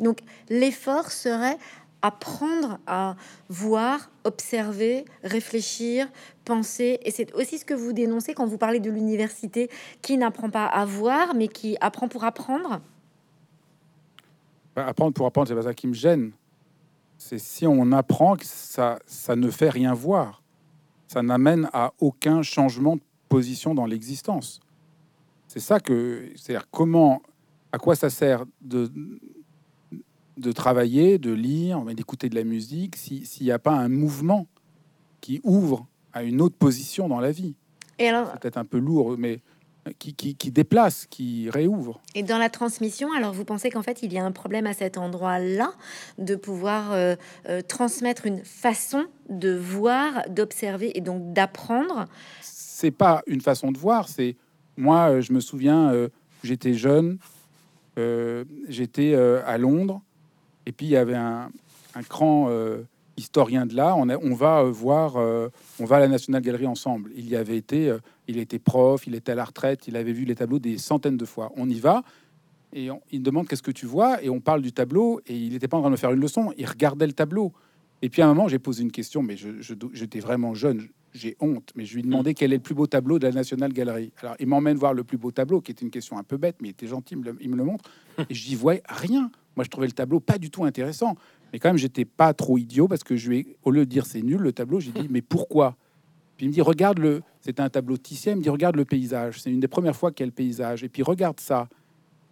[0.00, 0.18] Donc
[0.50, 1.56] l'effort serait
[2.02, 3.16] apprendre à
[3.48, 6.08] voir, observer, réfléchir,
[6.44, 7.00] penser.
[7.02, 9.70] Et c'est aussi ce que vous dénoncez quand vous parlez de l'université
[10.02, 12.80] qui n'apprend pas à voir, mais qui apprend pour apprendre.
[14.76, 16.32] Bah, apprendre pour apprendre, c'est pas ça qui me gêne.
[17.16, 20.42] C'est si on apprend que ça, ça ne fait rien voir.
[21.08, 24.60] Ça n'amène à aucun changement de position dans l'existence.
[25.48, 27.22] C'est ça que, c'est-à-dire comment,
[27.72, 28.92] à quoi ça sert de,
[30.36, 34.46] de travailler, de lire, d'écouter de la musique, s'il n'y a pas un mouvement
[35.22, 37.54] qui ouvre à une autre position dans la vie.
[37.98, 39.40] Et alors, C'est peut-être un peu lourd, mais
[39.98, 42.00] qui, qui, qui déplace, qui réouvre.
[42.14, 44.72] Et dans la transmission, alors vous pensez qu'en fait il y a un problème à
[44.72, 45.72] cet endroit-là
[46.18, 47.16] de pouvoir euh,
[47.48, 52.06] euh, transmettre une façon de voir, d'observer et donc d'apprendre?
[52.40, 54.36] C'est pas une façon de voir, c'est
[54.76, 55.92] moi, euh, je me souviens,
[56.42, 57.18] j'étais jeune,
[58.68, 60.02] j'étais à Londres,
[60.66, 61.50] et puis il y avait un,
[61.96, 62.02] un
[62.48, 62.82] euh,
[63.16, 63.96] historien de l'art.
[63.98, 65.48] On, a- on va euh, voir, euh,
[65.80, 67.10] on va à la National Gallery ensemble.
[67.16, 67.98] Il y avait été, euh,
[68.28, 71.16] il était prof, il était à la retraite, il avait vu les tableaux des centaines
[71.16, 71.52] de fois.
[71.56, 72.02] On y va.
[72.72, 75.36] Et on- il me demande qu'est-ce que tu vois, et on parle du tableau, et
[75.36, 77.52] il n'était pas en train de me faire une leçon, il regardait le tableau.
[78.02, 80.86] Et puis à un moment, j'ai posé une question, mais je- je- j'étais vraiment jeune,
[81.14, 83.32] j'ai honte, mais je lui ai demandé quel est le plus beau tableau de la
[83.32, 84.12] National Gallery.
[84.20, 86.56] Alors il m'emmène voir le plus beau tableau, qui était une question un peu bête,
[86.60, 87.84] mais il était gentil, il me le, il me le montre,
[88.30, 89.30] et je dis ouais, rien.
[89.56, 91.16] Moi, je trouvais le tableau pas du tout intéressant,
[91.52, 93.90] mais quand même, j'étais pas trop idiot parce que je lui ai, au lieu de
[93.90, 95.76] dire c'est nul le tableau, j'ai dit mais pourquoi?
[96.36, 98.84] Puis il me dit regarde le, c'était un tableau Titien, il me dit regarde le
[98.84, 101.68] paysage, c'est une des premières fois qu'il y a le paysage, et puis regarde ça.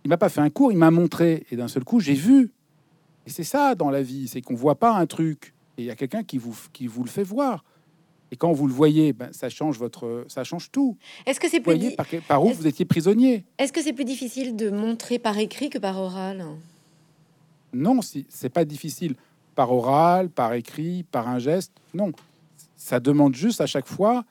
[0.04, 2.52] Il m'a pas fait un cours, il m'a montré, et d'un seul coup, j'ai vu.
[3.26, 5.90] Et c'est ça dans la vie, c'est qu'on voit pas un truc, et il y
[5.90, 7.64] a quelqu'un qui vous, qui vous le fait voir.
[8.30, 10.96] Et quand vous le voyez, ben, ça change votre, ça change tout.
[11.24, 13.44] Est-ce que c'est plus, voyez di- par, où vous étiez prisonnier?
[13.58, 16.44] est-ce que c'est plus difficile de montrer par écrit que par oral?
[17.74, 19.16] Non, si, c'est pas difficile
[19.54, 21.72] par oral, par écrit, par un geste.
[21.92, 22.12] Non,
[22.76, 24.24] ça demande juste à chaque fois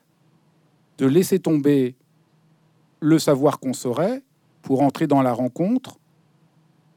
[0.98, 1.94] de laisser tomber
[3.00, 4.22] le savoir qu'on saurait
[4.62, 5.98] pour entrer dans la rencontre,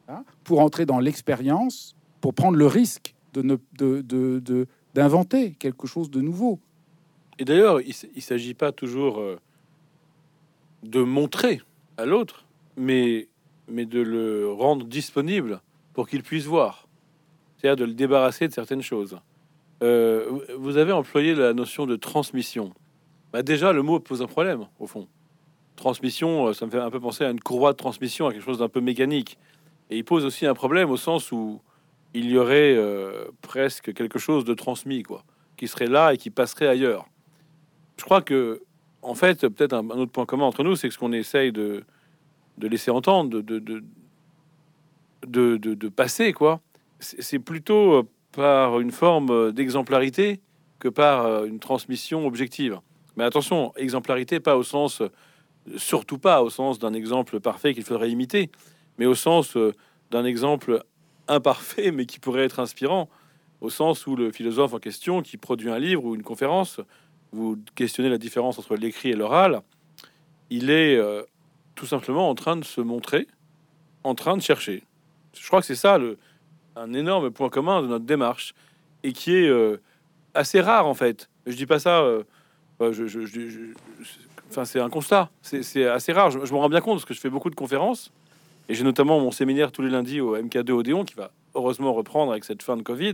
[0.07, 6.21] hein, pour entrer dans l'expérience, pour prendre le risque de ne, d'inventer quelque chose de
[6.21, 6.59] nouveau.
[7.39, 9.39] Et d'ailleurs, il ne s'agit pas toujours euh,
[10.83, 11.61] de montrer
[11.97, 12.45] à l'autre,
[12.77, 13.27] mais,
[13.67, 15.61] mais de le rendre disponible
[15.97, 16.87] pour qu'il puisse voir.
[17.57, 19.19] C'est-à-dire de le débarrasser de certaines choses.
[19.81, 20.29] Euh,
[20.59, 22.71] vous- avez employé la notion de transmission.
[23.33, 25.07] Bah déjà, le mot pose un problème, au fond.
[25.75, 28.43] Transmission, euh, ça me fait un peu penser à une courroie de transmission, à quelque
[28.45, 29.39] chose d'un peu mécanique.
[29.89, 31.61] Et il pose aussi un problème au sens où
[32.13, 35.23] il y aurait euh, presque quelque chose de transmis, quoi,
[35.57, 37.07] qui serait là et qui passerait ailleurs
[37.97, 38.61] je crois que,
[39.01, 41.51] en fait, peut-être un, un autre point commun entre nous, c'est que ce qu'on essaye
[41.51, 41.83] de,
[42.59, 43.83] de laisser entendre, de, de,
[45.29, 46.61] de, passer, quoi,
[46.99, 50.41] c'est plutôt euh, par une forme euh, d'exemplarité
[50.79, 52.79] que par euh, une transmission objective.
[53.15, 55.01] Mais attention, exemplarité, pas au sens,
[55.75, 58.51] surtout pas au sens d'un exemple parfait qu'il faudrait imiter,
[58.97, 59.57] mais au sens
[60.11, 60.83] d'un exemple
[61.27, 63.09] imparfait, mais qui pourrait être inspirant,
[63.59, 66.79] au sens où le philosophe en question, qui produit un livre ou une conférence,
[67.31, 69.61] vous questionnez la différence entre l'écrit et l'oral,
[70.51, 70.97] il est
[71.75, 73.27] tout simplement en train de se montrer,
[74.03, 74.83] en train de chercher.
[75.41, 76.17] Je crois que c'est ça le,
[76.75, 78.53] un énorme point commun de notre démarche
[79.03, 79.77] et qui est euh,
[80.33, 81.29] assez rare en fait.
[81.45, 82.23] Je dis pas ça, euh,
[82.79, 83.73] je, je-
[84.49, 86.31] enfin c'est un constat, c'est assez rare.
[86.31, 88.11] Je, je me rends bien compte parce que je fais beaucoup de conférences
[88.69, 92.31] et j'ai notamment mon séminaire tous les lundis au MK2 Odéon qui va heureusement reprendre
[92.31, 93.13] avec cette fin de Covid.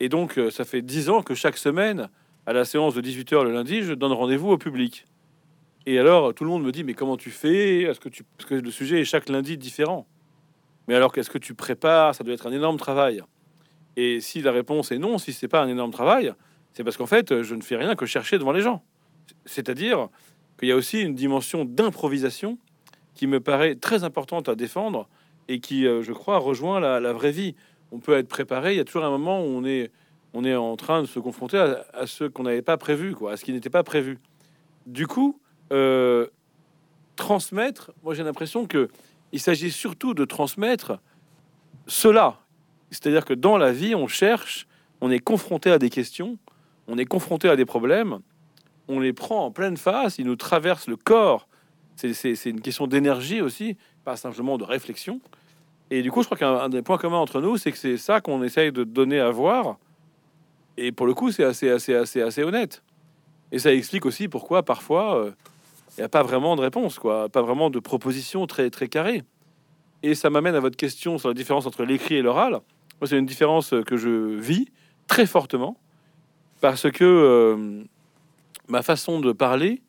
[0.00, 2.08] Et donc euh, ça fait dix ans que chaque semaine
[2.46, 5.04] à la séance de 18h le lundi, je donne rendez-vous au public.
[5.86, 7.82] Et alors, tout le monde me dit, mais comment tu fais?
[7.82, 8.22] Est-ce que tu...
[8.36, 10.06] Parce que le sujet est chaque lundi différent.
[10.88, 12.14] Mais alors, qu'est-ce que tu prépares?
[12.14, 13.22] Ça doit être un énorme travail.
[13.96, 16.32] Et si la réponse est non, si c'est pas un énorme travail,
[16.72, 18.82] c'est parce qu'en fait, je ne fais rien que chercher devant les gens.
[19.44, 20.08] C'est-à-dire
[20.58, 22.58] qu'il y a aussi une dimension d'improvisation
[23.14, 25.08] qui me paraît très importante à défendre
[25.48, 27.54] et qui, euh, je crois, rejoint la, vraie vie.
[27.92, 29.62] On peut être préparé, il y a toujours un moment où
[30.32, 33.32] on est en train de se confronter à, à ce qu'on n'avait pas prévu, quoi,
[33.32, 34.18] à ce qui n'était pas prévu.
[34.86, 35.40] Du coup,
[35.72, 36.28] euh,
[37.16, 38.88] transmettre, moi j'ai l'impression que
[39.32, 40.98] il s'agit surtout de transmettre
[41.86, 42.40] cela.
[42.90, 44.66] C'est-à-dire que dans la vie, on cherche,
[45.00, 46.38] on est confronté à des questions,
[46.86, 48.18] on est confronté à des problèmes,
[48.88, 51.48] on les prend en pleine face, ils nous traversent le corps.
[51.96, 55.20] C'est- une question d'énergie aussi, pas simplement de réflexion.
[55.90, 57.96] Et du coup, je crois qu'un un des points communs entre nous, c'est que c'est
[57.96, 59.78] ça qu'on essaye de donner à voir.
[60.76, 62.82] Et pour le coup, c'est assez, assez, assez, assez honnête.
[63.50, 65.32] Et ça explique aussi pourquoi parfois euh,
[65.98, 69.24] il n'y a pas vraiment de réponse, quoi, pas vraiment de proposition très, très carrée.
[70.04, 72.52] Et ça m'amène à votre question sur la différence entre l'écrit et l'oral.
[72.52, 74.08] Moi, c'est une différence que je
[74.38, 74.68] vis
[75.08, 75.76] très fortement
[76.60, 77.82] parce que euh,
[78.68, 79.82] ma façon de parler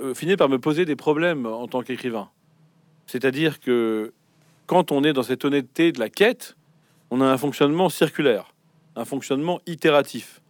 [0.00, 2.28] euh, finit par me poser des problèmes en tant qu'écrivain.
[3.06, 4.12] C'est-à-dire que
[4.66, 6.56] quand on est dans cette honnêteté de la quête,
[7.10, 8.52] on a un fonctionnement circulaire,
[8.96, 10.42] un fonctionnement itératif.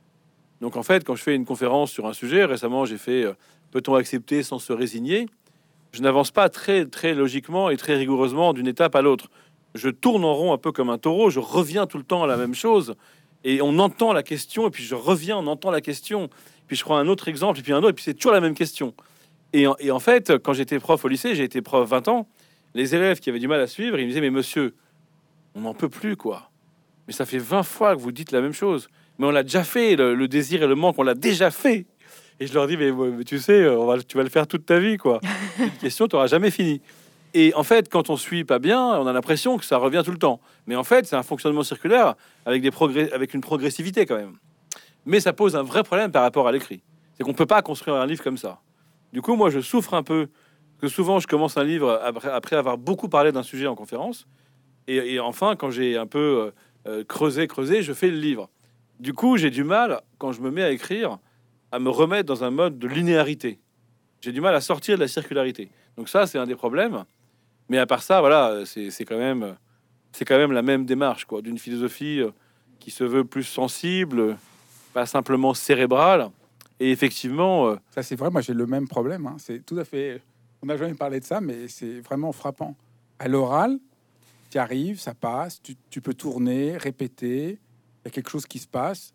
[0.61, 3.35] Donc en fait, quand je fais une conférence sur un sujet, récemment j'ai fait euh,
[3.75, 5.27] Peut-on accepter sans se résigner?
[5.91, 9.33] Je n'avance pas très, très logiquement et très rigoureusement d'une étape à l'autre.
[9.75, 12.29] Je tourne en rond un peu comme un taureau, je reviens tout le temps à
[12.29, 12.95] la même chose,
[13.43, 16.31] et on entend la question, et puis je reviens, on entend la question,
[16.69, 18.41] puis je prends un autre exemple, et puis un autre, et puis c'est toujours la
[18.41, 18.95] même question.
[19.53, 22.29] Et en, et en fait, quand j'étais prof au lycée, j'ai été prof 20 ans,
[22.75, 24.77] les élèves qui avaient du mal à suivre, ils me disaient, mais monsieur,
[25.57, 26.53] on n'en peut plus, quoi.
[27.09, 28.89] Mais ça fait 20 fois que vous dites la même chose.
[29.19, 31.87] Mais on l'a déjà fait, le, le désir et le manque, on l'a déjà fait.
[32.41, 34.67] Et je leur dis, mais, mais tu sais, on va, tu vas le faire toute
[34.67, 35.21] ta vie, quoi.
[35.59, 36.81] Une question, tu n'auras jamais fini.
[37.35, 40.13] Et en fait, quand on suit pas bien, on a l'impression que ça revient tout
[40.13, 40.41] le temps.
[40.67, 42.15] Mais en fait, c'est un fonctionnement circulaire
[42.47, 44.37] avec, des progrès, avec une progressivité quand même.
[45.05, 46.83] Mais ça pose un vrai problème par rapport à l'écrit.
[47.17, 48.61] C'est qu'on peut pas construire un livre comme ça.
[49.13, 50.29] Du coup, moi, je souffre un peu
[50.81, 54.27] que souvent, je commence un livre après, après avoir beaucoup parlé d'un sujet en conférence.
[54.87, 56.53] Et, et enfin, quand j'ai un peu
[56.89, 58.49] euh, euh, creusé, creusé, je fais le livre.
[59.01, 61.19] Du coup, j'ai du mal, quand je me mets à écrire,
[61.75, 63.59] à me remettre dans un mode de linéarité.
[64.21, 65.71] J'ai du mal à sortir de la circularité.
[65.97, 67.05] Donc ça, c'est un des problèmes.
[67.69, 69.57] Mais à part ça, voilà, c'est quand même,
[70.13, 72.31] c'est quand même la même démarche, quoi, d'une philosophie euh,
[72.79, 74.37] qui se veut plus sensible,
[74.93, 76.31] pas simplement cérébrale.
[76.79, 79.27] Et effectivement, euh, Ça, c'est vrai, moi j'ai le même problème.
[79.27, 79.37] hein.
[79.39, 80.23] C'est tout à fait.
[80.63, 82.77] On n'a jamais parlé de ça, mais c'est vraiment frappant.
[83.19, 83.79] À l'oral,
[84.51, 88.61] tu arrives, ça passe, tu, tu peux tourner, répéter, il y a quelque chose qui
[88.61, 89.13] se passe,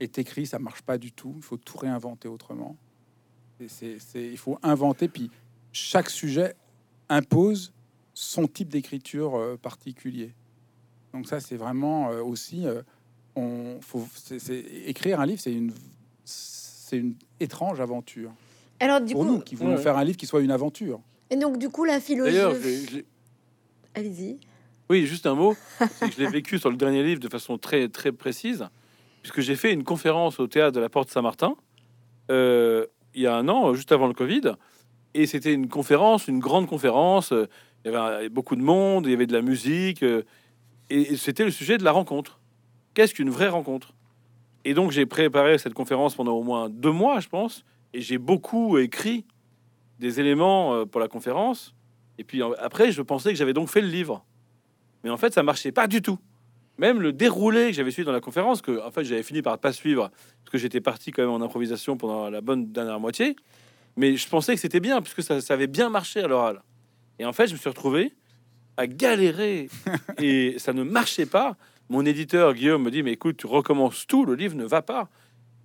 [0.00, 1.34] et t'écris, ça marche pas du tout.
[1.36, 2.76] Il faut tout réinventer autrement.
[3.60, 5.30] Et c'est- c'est- il faut inventer, puis
[5.72, 6.54] chaque sujet
[7.08, 7.72] impose
[8.14, 10.32] son type d'écriture euh, particulier.
[11.12, 12.66] Donc ça, c'est vraiment euh, aussi.
[12.66, 12.82] euh,
[13.36, 15.72] on, faut, c'est- c'est- écrire un livre, c'est une,
[16.24, 18.32] c'est une étrange aventure
[18.80, 19.82] Alors du pour coup, nous qui voulons ouais.
[19.82, 21.00] faire un livre qui soit une aventure.
[21.30, 22.96] et donc du coup, la d'ailleurs, je l'ai- philosophie.
[22.96, 24.38] je Allez-y.
[24.88, 27.56] oui, juste un mot, c'est que je l'ai vécu sur le dernier livre de façon
[27.58, 28.66] très très précise,
[29.22, 31.54] puisque j'ai fait une conférence au théâtre de la Porte Saint-Martin
[32.30, 34.52] euh, il y a un an, juste avant le Covid,
[35.14, 37.32] et c'était une conférence, une grande conférence.
[37.32, 37.46] euh,
[37.84, 40.22] Il y avait beaucoup de monde, il y avait de la musique, euh,
[40.90, 42.40] et, c'était le sujet de la rencontre.
[42.94, 43.94] Qu'est-ce qu'une vraie rencontre?
[44.64, 48.18] Et donc j'ai préparé cette conférence pendant au moins deux mois, je pense, et j'ai
[48.18, 49.24] beaucoup écrit
[49.98, 51.74] des éléments pour la conférence.
[52.18, 54.24] Et puis après, je pensais que j'avais donc fait le livre.
[55.02, 56.18] Mais en fait, ça marchait pas du tout.
[56.80, 59.58] Même le déroulé que j'avais suivi dans la conférence, que en fait j'avais fini par
[59.58, 63.36] pas suivre, parce que j'étais parti quand même en improvisation pendant la bonne dernière moitié.
[63.96, 66.62] Mais je pensais que c'était bien, puisque ça, ça avait bien marché à l'oral.
[67.18, 68.14] Et en fait, je me suis retrouvé
[68.78, 69.68] à galérer
[70.18, 71.58] et ça ne marchait pas.
[71.90, 75.10] Mon éditeur Guillaume me dit mais écoute, tu recommences tout, le livre ne va pas.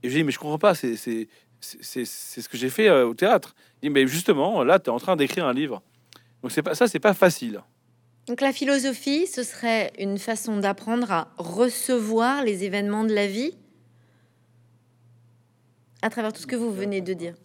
[0.03, 3.55] Et je dis mais je comprends pas, c'est ce que j'ai fait euh, au théâtre.
[3.81, 5.81] Il dit mais justement là, tu es en train d'écrire un livre.
[6.41, 7.61] Donc c'est pas ça, c'est pas facile.
[8.27, 13.55] Donc la philosophie, ce serait une façon d'apprendre à recevoir les événements de la vie
[16.01, 17.35] à travers tout ce que vous venez de dire.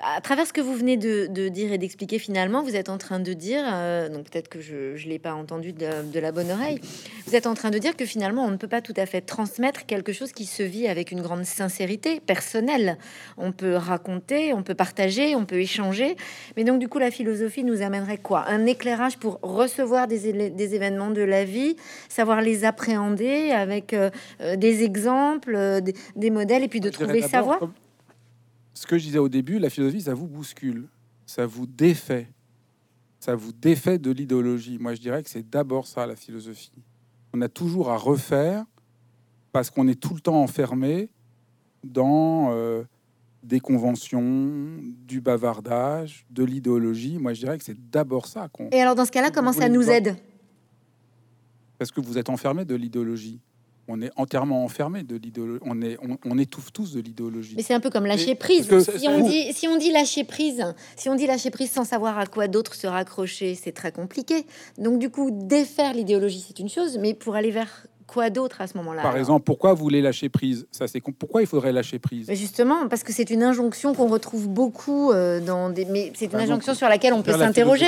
[0.00, 2.98] À travers ce que vous venez de, de dire et d'expliquer, finalement, vous êtes en
[2.98, 6.30] train de dire, euh, donc peut-être que je ne l'ai pas entendu de, de la
[6.30, 6.80] bonne oreille,
[7.26, 9.20] vous êtes en train de dire que finalement, on ne peut pas tout à fait
[9.20, 12.96] transmettre quelque chose qui se vit avec une grande sincérité personnelle.
[13.38, 16.16] On peut raconter, on peut partager, on peut échanger,
[16.56, 18.44] mais donc du coup, la philosophie nous amènerait quoi?
[18.46, 21.74] Un éclairage pour recevoir des, événements de la vie,
[22.08, 24.10] savoir les appréhender avec euh,
[24.42, 27.58] euh, des exemples, des, des modèles, et puis de Je trouver savoir.
[27.58, 27.72] comme-
[28.78, 30.86] Ce que je disais au début, la philosophie, ça vous bouscule,
[31.26, 32.28] ça vous défait,
[33.18, 34.78] ça vous défait de l'idéologie.
[34.78, 36.70] Moi, je dirais que c'est d'abord ça, la philosophie.
[37.34, 38.64] On a toujours à refaire
[39.50, 41.10] parce qu'on est tout le temps enfermé
[41.82, 42.84] dans euh,
[43.42, 47.18] des conventions, du bavardage, de l'idéologie.
[47.18, 48.70] Moi, je dirais que c'est d'abord ça qu'on...
[48.70, 50.14] Et alors, dans ce cas-là, comment ça nous aide?
[51.78, 53.40] Parce que vous êtes enfermé de l'idéologie.
[53.88, 55.60] On est entièrement enfermé de l'idéologie.
[55.64, 57.54] On, est, on, on étouffe tous de l'idéologie.
[57.56, 58.68] Mais c'est un peu comme lâcher prise.
[58.78, 60.62] Si on, dit, si on dit lâcher prise,
[60.96, 64.44] si on dit lâcher prise sans savoir à quoi d'autre se raccrocher, c'est très compliqué.
[64.76, 68.66] Donc du coup, défaire l'idéologie, c'est une chose, mais pour aller vers quoi d'autre à
[68.66, 70.66] ce moment-là Par exemple, pourquoi vous voulez lâcher prise?
[70.72, 72.26] Ça, c'est pourquoi il faudrait lâcher prise?
[72.28, 75.84] Mais justement, parce que c'est une injonction qu'on retrouve beaucoup euh, dans des.
[75.84, 77.86] Mais c'est une injonction sur laquelle on peut s'interroger.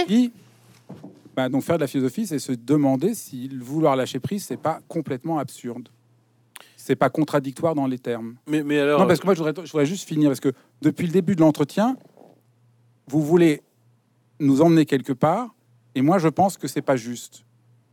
[1.37, 4.57] Bah, donc faire de la philosophie, c'est se demander si le vouloir lâcher prise, c'est
[4.57, 5.89] pas complètement absurde.
[6.77, 8.37] C'est pas contradictoire dans les termes.
[8.47, 10.53] Mais, mais alors, Non, parce que moi, je voudrais, je voudrais juste finir parce que
[10.83, 11.97] depuis le début de l'entretien,
[13.07, 13.61] vous voulez
[14.39, 15.55] nous emmener quelque part,
[15.95, 17.45] et moi, je pense que c'est pas juste.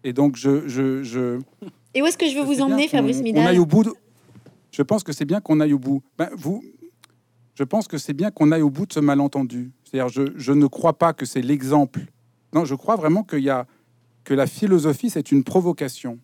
[0.04, 1.40] Et donc, je, je, je
[1.94, 3.84] Et où est-ce que je veux vous emmener, Fabrice Midal aille au bout.
[3.84, 3.94] de-
[4.72, 6.02] Je pense que c'est bien qu'on aille au bout.
[6.18, 6.64] Ben, vous,
[7.56, 9.72] je pense que c'est bien qu'on aille au bout de ce malentendu.
[9.84, 12.02] C'est-à-dire, je, je ne crois pas que c'est l'exemple.
[12.54, 13.68] Non, je crois vraiment qu'il y a
[14.24, 16.20] que la philosophie, c'est une provocation.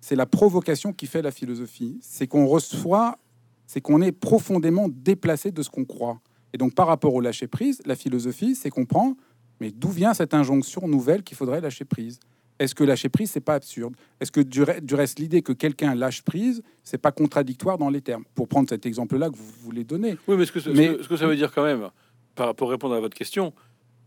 [0.00, 1.98] C'est la provocation qui fait la philosophie.
[2.02, 3.18] C'est qu'on reçoit,
[3.66, 6.20] c'est qu'on est profondément déplacé de ce qu'on croit.
[6.52, 9.16] Et donc, par rapport au lâcher prise, la philosophie, c'est qu'on prend,
[9.60, 12.20] mais d'où vient cette injonction nouvelle qu'il faudrait lâcher prise
[12.58, 13.94] Est-ce que lâcher prise, c'est pas absurde?
[14.20, 18.24] Est-ce que du, reste, l'idée que quelqu'un lâche prise, c'est pas contradictoire dans les termes?
[18.34, 20.16] Pour prendre cet exemple-là que vous voulez donner.
[20.28, 21.88] Oui, mais ce que, ce que ça veut dire quand même,
[22.34, 23.52] par, pour répondre à votre question,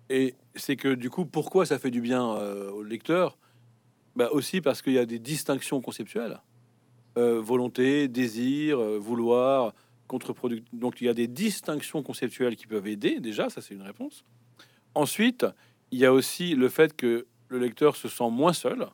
[0.10, 3.38] et c'est que du coup, pourquoi ça fait du bien euh, au lecteur?
[4.16, 6.40] Bah Aussi parce qu'il y a des distinctions conceptuelles.
[7.18, 9.74] Euh, volonté, désir, euh, vouloir,
[10.08, 10.64] contre-produit.
[10.72, 14.24] Donc il y a des distinctions conceptuelles qui peuvent aider, déjà, ça c'est une réponse.
[14.96, 15.46] Ensuite,
[15.92, 18.88] il y a aussi le fait que le lecteur se sent moins seul,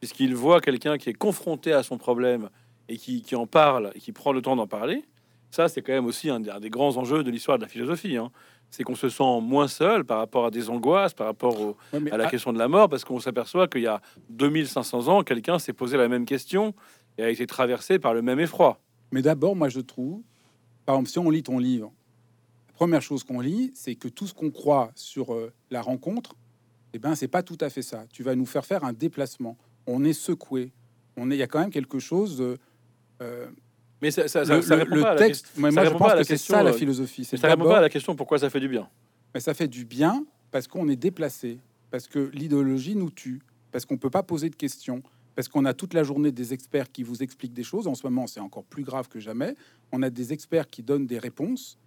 [0.00, 2.50] puisqu'il voit quelqu'un qui est confronté à son problème
[2.88, 5.04] et qui, qui en parle et qui prend le temps d'en parler.
[5.50, 8.16] Ça, c'est quand même aussi un des, grands enjeux de l'histoire de la philosophie.
[8.16, 8.30] Hein
[8.70, 12.28] c'est qu'on se sent moins seul par rapport à des angoisses, par rapport à la
[12.28, 14.00] question de la mort, parce qu'on s'aperçoit qu'il y a
[14.30, 16.74] 2500 ans, quelqu'un s'est posé la même question
[17.18, 18.80] et a été traversé par le même effroi.
[19.12, 20.22] Mais d'abord, moi je trouve,
[20.84, 21.92] par exemple, si on lit ton livre,
[22.68, 26.34] la première chose qu'on lit, c'est que tout ce qu'on croit sur euh, la rencontre,
[26.92, 28.04] eh ben, c'est pas tout à fait ça.
[28.12, 29.56] Tu vas nous faire faire un déplacement.
[29.86, 30.72] On est secoué.
[31.16, 32.58] On est, il y a quand même quelque chose de,
[33.22, 33.48] euh,
[34.06, 36.36] mais ça, ça, le, ça répond pas à texte, la, moi, je pense que c'est
[36.36, 37.24] ça la euh, philosophie.
[37.24, 38.88] Ça répond pas à la question pourquoi ça fait du bien.
[39.34, 41.58] Mais ça fait du bien parce qu'on est déplacé,
[41.90, 43.42] parce que l'idéologie nous tue,
[43.72, 45.02] parce qu'on peut pas poser de questions,
[45.34, 47.88] parce qu'on a toute la journée des experts qui vous expliquent des choses.
[47.88, 49.56] En ce moment, c'est encore plus grave que jamais.
[49.90, 51.78] On a des experts qui donnent des réponses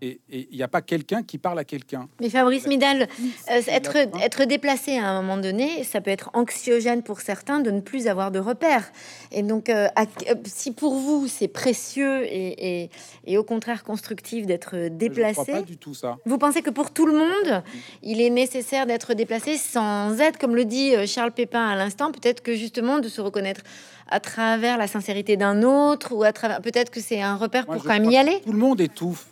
[0.00, 2.08] et il n'y a pas quelqu'un qui parle à quelqu'un.
[2.20, 3.08] Mais Fabrice Midal,
[3.50, 7.70] euh, être, être déplacé à un moment donné, ça peut être anxiogène pour certains de
[7.70, 8.92] ne plus avoir de repères.
[9.32, 12.90] Et donc, euh, euh, si pour vous c'est précieux et,
[13.26, 16.18] et, au contraire constructif d'être déplacé, pas du tout ça.
[16.24, 17.62] Vous pensez que pour tout le monde,
[18.02, 22.42] il est nécessaire d'être déplacé sans être, comme le dit Charles Pépin à l'instant, peut-être
[22.42, 23.62] que justement de se reconnaître
[24.08, 27.82] à travers la sincérité d'un autre ou à travers peut-être que c'est un repère pour
[27.82, 28.40] quand même y aller.
[28.44, 29.26] Tout le monde étouffe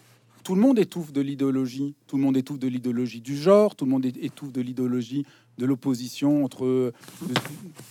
[0.47, 1.97] tout le monde étouffe de l'idéologie.
[2.07, 3.75] Tout le monde étouffe de l'idéologie du genre.
[3.75, 5.27] Tout le monde étouffe de l'idéologie
[5.59, 6.93] de l'opposition entre,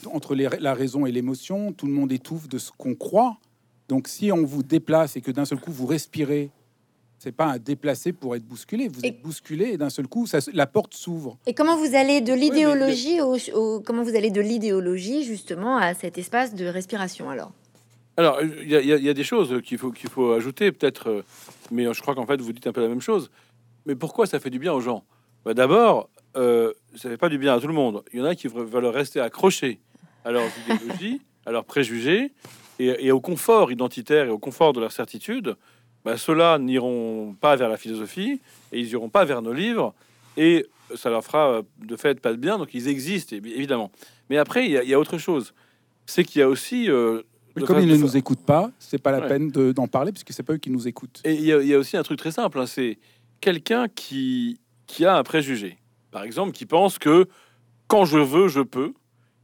[0.06, 1.74] entre la raison et l'émotion.
[1.74, 3.36] Tout le monde étouffe de ce qu'on croit.
[3.89, 6.50] Donc, si on vous déplace et que d'un seul coup vous respirez,
[7.20, 8.88] c'est pas un déplacé pour être bousculé.
[8.88, 11.38] Vous êtes bousculé et d'un seul coup, ça, la porte s'ouvre.
[11.48, 16.18] Et comment vous allez de l'idéologie au, comment vous allez de l'idéologie justement à cet
[16.18, 17.52] espace de respiration alors?
[18.18, 21.22] Alors, il y, a des choses qu'il faut, qu'il faut ajouter, peut-être, euh,
[21.71, 23.32] mais je crois qu'en fait, vous dites un peu la même chose.
[23.86, 25.04] Mais pourquoi ça fait du bien aux gens?
[25.45, 28.04] Bah, D'abord, euh, ça fait pas du bien à tout le monde.
[28.13, 29.80] Il y en a qui veulent rester accrochés
[30.23, 32.34] à leurs idéologies, à leurs préjugés,
[32.78, 35.56] et, au confort identitaire et au confort de leur certitude.
[36.04, 39.93] Bah, Ceux-là n'iront pas vers la philosophie, et ils iront pas vers nos livres,
[40.38, 43.91] et ça leur fera de fait pas de bien, donc ils existent, évidemment.
[44.30, 45.54] Mais après, il y, a autre chose.
[46.06, 46.89] C'est qu'il y a aussi...
[46.89, 47.23] Euh,
[47.63, 50.54] comme ils ne nous écoutent pas, c'est pas la peine d'en parler puisque c'est pas
[50.54, 51.22] eux qui nous écoutent.
[51.24, 52.98] Et il y, a aussi un truc très simple, hein, c'est
[53.39, 55.78] quelqu'un qui, qui a un préjugé,
[56.12, 57.28] par exemple, qui pense que
[57.88, 58.94] quand je veux, je peux,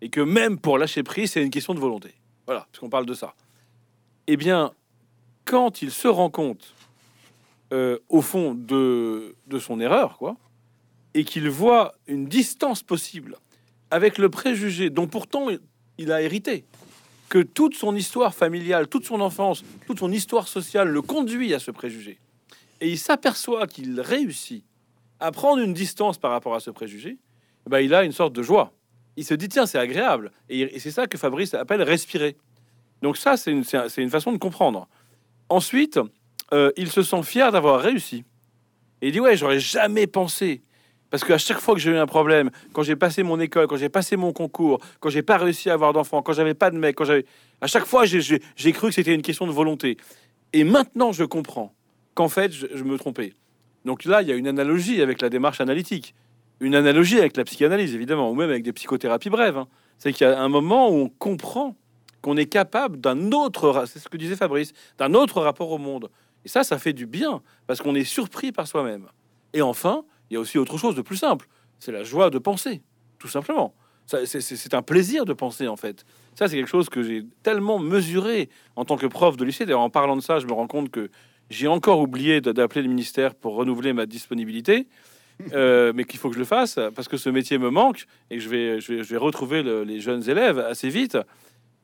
[0.02, 2.13] et que même pour lâcher prise, c'est une question de volonté.
[2.45, 3.36] Voilà, parce qu'on parle de ça.
[4.28, 4.71] Eh bien,
[5.45, 6.74] quand il se rend compte,
[7.71, 10.36] euh, au fond de, de son erreur, quoi,
[11.13, 13.38] et qu'il voit une distance possible
[13.89, 15.47] avec le préjugé dont pourtant
[15.97, 16.65] il a hérité,
[17.31, 21.59] que toute son histoire familiale, toute son enfance, toute son histoire sociale le conduit à
[21.59, 22.19] ce préjugé.
[22.81, 24.65] Et il s'aperçoit qu'il réussit
[25.21, 27.17] à prendre une distance par rapport à ce préjugé,
[27.69, 28.73] ben il a une sorte de joie.
[29.15, 30.33] Il se dit, tiens, c'est agréable.
[30.49, 32.35] Et, c'est ça que Fabrice appelle respirer.
[33.01, 33.63] Donc ça, c'est une,
[33.97, 34.89] une, façon de comprendre.
[35.47, 36.01] Ensuite,
[36.53, 38.25] euh, il se sent fier d'avoir réussi.
[39.01, 40.63] Et il dit, ouais, j'aurais jamais pensé
[41.12, 43.76] parce qu'à chaque fois que j'ai eu un problème, quand j'ai passé mon école, quand
[43.76, 46.78] j'ai passé mon concours, quand j'ai pas réussi à avoir d'enfant, quand j'avais pas de
[46.78, 47.26] mec, quand j'avais,
[47.60, 49.97] à chaque fois j'ai cru que c'était une question de volonté.
[50.54, 51.74] Et maintenant je comprends
[52.15, 53.34] qu'en fait je, me trompais.
[53.84, 56.15] Donc là il y a une analogie avec la démarche analytique,
[56.62, 59.57] une analogie avec la psychanalyse évidemment, ou même avec des psychothérapies brèves.
[59.57, 59.68] Hein.
[59.97, 61.76] C'est qu'il y a un moment où on comprend
[62.22, 66.09] qu'on est capable d'un autre, c'est ce que disait Fabrice, d'un autre rapport au monde.
[66.45, 69.07] Et ça, ça fait du bien parce qu'on est surpris par soi-même.
[69.53, 71.47] Et enfin, il y a aussi autre chose de plus simple.
[71.77, 72.82] C'est la joie de penser,
[73.19, 73.75] tout simplement.
[74.07, 76.05] C'est un plaisir de penser, en fait.
[76.36, 79.65] Ça, c'est quelque chose que j'ai tellement mesuré en tant que prof de lycée.
[79.65, 81.09] D'ailleurs, en parlant de ça, je me rends compte que
[81.49, 84.88] j'ai encore oublié d'appeler le ministère pour renouveler ma disponibilité.
[85.53, 88.38] Euh, mais qu'il faut que je le fasse parce que ce métier me manque et
[88.38, 91.17] que je vais, je vais, retrouver les jeunes élèves assez vite.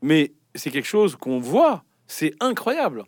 [0.02, 3.04] Mais c'est quelque chose qu'on voit, c'est incroyable.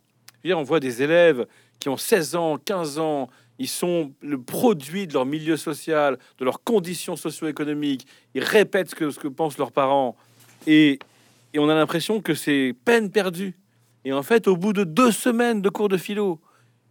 [0.45, 1.47] on voit des élèves
[1.79, 3.29] qui ont 16 ans, 15 ans,
[3.59, 8.07] Ils sont le produit de leur milieu social, de leurs conditions socio-économiques.
[8.33, 10.15] Ils répètent ce que, ce que pensent leurs parents.
[10.65, 10.97] Et,
[11.53, 13.53] et on a l'impression que c'est peine perdue.
[14.05, 16.39] Et en fait, au bout de deux semaines de cours de philo,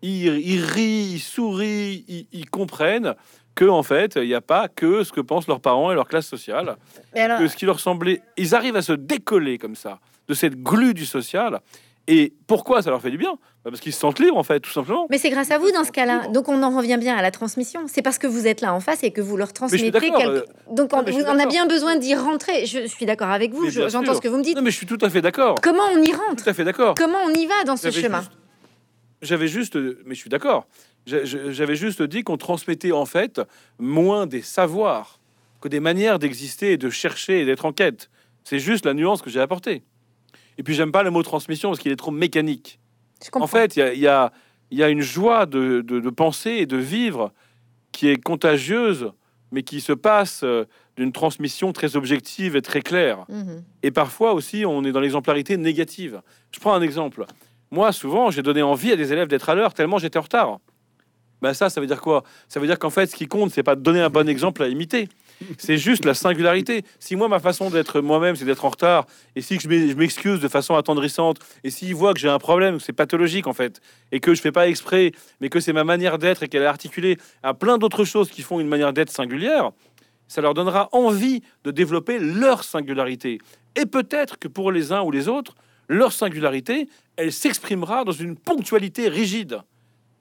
[0.03, 3.14] ils, ils rient, ils sourient, ils, ils comprennent
[3.55, 6.07] que en fait, il n'y a pas que ce que pensent leurs parents et leur
[6.07, 6.77] classe sociale.
[7.14, 9.99] Mais alors, Que ce qui leur semblait, ils arrivent à se décoller comme ça
[10.29, 11.61] de cette glu du social.
[12.11, 13.32] Et pourquoi ça leur fait du bien?
[13.64, 15.06] Bah, Parce qu'ils se sentent libres, en fait, tout simplement.
[15.11, 16.28] mais c'est grâce à vous dans ce cas-là.
[16.28, 17.82] Donc on en revient bien à la transmission.
[17.86, 19.90] C'est parce que vous êtes là en face et que vous leur transmettez.
[19.92, 20.42] quelque- euh,
[20.72, 22.64] Donc on, a bien besoin d'y rentrer.
[22.64, 23.68] Je suis d'accord avec vous.
[23.70, 24.56] J'entends ce que vous me dites.
[24.56, 25.56] Non, mais je suis tout à fait d'accord.
[25.62, 26.94] Comment on y rentre Tout à fait d'accord.
[26.96, 28.32] Comment on y va dans ce chemin juste-
[29.20, 30.66] J'avais juste, mais je suis d'accord.
[31.06, 33.40] J'avais juste dit qu'on transmettait en fait
[33.78, 35.20] moins des savoirs
[35.61, 38.09] que des manières d'exister et de chercher et d'être en quête.
[38.44, 39.82] C'est juste la nuance que j'ai apportée.
[40.59, 42.78] Et puis j'aime pas le mot transmission parce qu'il est trop mécanique.
[43.24, 43.30] Je.
[43.42, 44.32] En fait, il y a, il y, a,
[44.70, 47.32] il y a une joie de, de- de penser et de vivre
[47.92, 49.12] qui est contagieuse,
[49.50, 50.64] mais qui se passe euh,
[50.96, 53.24] d'une transmission très objective et très claire.
[53.28, 53.62] Mhm.
[53.82, 56.20] Et parfois aussi, on est dans l'exemplarité négative.
[56.52, 57.24] Je prends un exemple.
[57.70, 60.59] Moi, souvent, j'ai donné envie à des élèves d'être à l'heure tellement j'étais en retard.
[61.40, 62.24] Ben ça, ça veut dire quoi?
[62.48, 64.62] Ça veut dire qu'en fait, ce qui compte, c'est pas de donner un bon exemple
[64.62, 65.09] à imiter.
[65.59, 66.84] C'est juste la singularité.
[66.99, 69.95] Si moi, ma façon d'être moi-même, c'est d'être en retard, et si je m'e- je
[69.95, 73.53] m'excuse de façon attendrissante, et s'ils voient que j'ai un problème, que c'est pathologique en
[73.53, 73.80] fait,
[74.12, 76.66] et que je fais pas exprès, mais que c'est ma manière d'être et qu'elle est
[76.66, 79.70] articulée à plein d'autres choses qui font une manière d'être singulière,
[80.26, 83.39] ça leur donnera envie de développer leur singularité.
[83.76, 85.55] Et peut-être que pour les uns ou les autres,
[85.89, 89.61] leur singularité, elle s'exprimera dans une ponctualité rigide.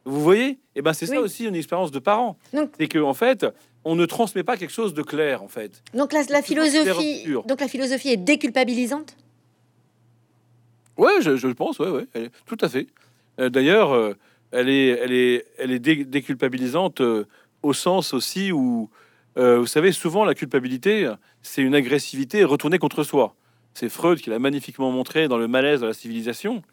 [0.09, 0.57] Vous voyez?
[0.75, 2.37] Et ben c'est ça aussi une expérience de parent.
[2.79, 3.45] C'est que en fait,
[3.83, 5.83] on ne transmet pas quelque chose de clair en fait.
[5.93, 9.17] Donc la, la philosophie, donc la philosophie est déculpabilisante?
[10.97, 12.07] Ouais, je, je pense, ouais, ouais,
[12.45, 12.87] tout à fait.
[13.39, 14.13] Euh, D'ailleurs, euh,
[14.51, 17.25] elle est, elle est, elle est dé- déculpabilisante euh,
[17.61, 18.89] au sens aussi où,
[19.35, 21.11] vous savez, souvent la culpabilité,
[21.43, 23.35] c'est une agressivité retournée contre soi.
[23.75, 26.63] C'est Freud qui l'a magnifiquement montré dans le malaise de la civilisation.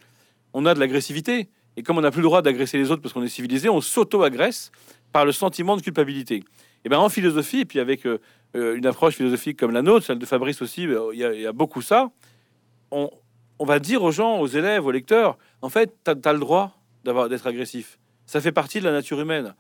[0.54, 3.12] On a de l'agressivité, et comme on n'a plus le droit d'agresser les autres parce
[3.12, 4.70] qu'on est civilisé, on s'auto-agresse
[5.12, 6.44] par le sentiment de culpabilité.
[6.84, 8.18] Et bien en philosophie, et puis avec euh,
[8.56, 11.52] euh, une approche philosophique comme la nôtre, celle de Fabrice aussi, euh, il y, a-
[11.52, 12.10] beaucoup ça.
[12.90, 13.10] On,
[13.60, 17.46] va dire aux gens, aux élèves, aux lecteurs, en fait, tu as, le droit d'être
[17.46, 17.98] agressif.
[18.26, 19.54] Ça fait partie de la nature humaine.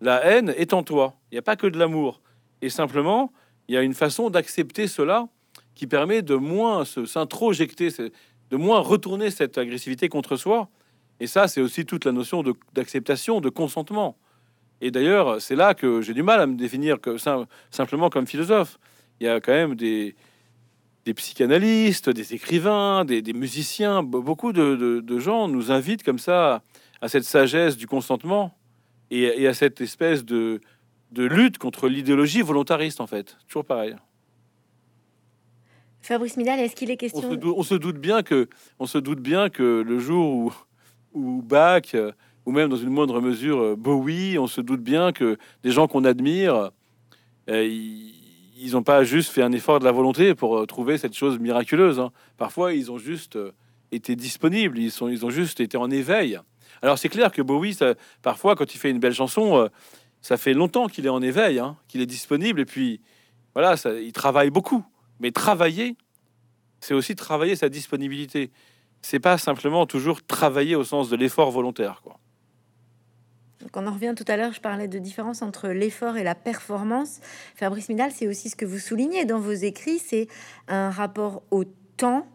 [0.00, 1.14] La haine est en toi.
[1.30, 2.20] Il n'y a pas que de l'amour.
[2.62, 3.32] Et simplement,
[3.68, 5.28] il y a une façon d'accepter cela
[5.74, 7.88] qui permet de moins s'introjecter,
[8.50, 10.68] de moins retourner cette agressivité contre soi.
[11.20, 12.42] Et ça, c'est aussi toute la notion
[12.74, 14.16] d'acceptation, de, consentement.
[14.80, 18.26] Et d'ailleurs, c'est là que j'ai du mal à me définir que, sim- simplement comme
[18.26, 18.78] philosophe.
[19.20, 20.14] Il y a quand même des,
[21.06, 26.02] des psychanalystes, des écrivains, des, des musiciens, be- beaucoup de, de- de gens nous invitent
[26.02, 26.62] comme ça
[27.00, 28.54] à cette sagesse du consentement
[29.10, 30.60] et, et à cette espèce de,
[31.12, 33.38] de lutte contre l'idéologie volontariste, en fait.
[33.48, 33.96] Toujours pareil.
[36.02, 38.48] Fabrice Midal, est-ce qu'il est On question se, dou- on se doute bien que,
[38.78, 40.52] on se doute bien que le jour où,
[41.16, 42.12] où Bach, euh,
[42.44, 45.88] ou même dans une moindre mesure euh, Bowie, on se doute bien que des gens
[45.88, 46.70] qu'on admire,
[47.48, 51.38] euh, ils n'ont pas juste fait un effort de la volonté pour trouver cette chose
[51.38, 51.98] miraculeuse.
[51.98, 52.12] hein.
[52.36, 53.38] Parfois, ils ont juste
[53.92, 56.38] été disponibles, ils, sont, ont juste été en éveil.
[56.82, 59.68] Alors c'est clair que Bowie, ça- parfois, quand il fait une belle chanson,
[60.20, 63.00] ça fait longtemps qu'il est en éveil, hein, qu'il est disponible, et puis
[63.54, 64.84] voilà, ça, il travaille beaucoup.
[65.20, 65.96] Mais travailler,
[66.80, 68.50] c'est aussi travailler sa disponibilité.
[69.02, 72.00] C'est pas simplement toujours travailler au sens de l'effort volontaire.
[72.02, 72.18] Quoi.
[73.60, 76.34] Donc on en revient tout à l'heure, je parlais de différence entre l'effort et la
[76.34, 77.20] performance.
[77.54, 80.28] Fabrice Midal, c'est aussi ce que vous soulignez dans vos écrits, c'est
[80.68, 81.64] un rapport au
[81.96, 82.26] temps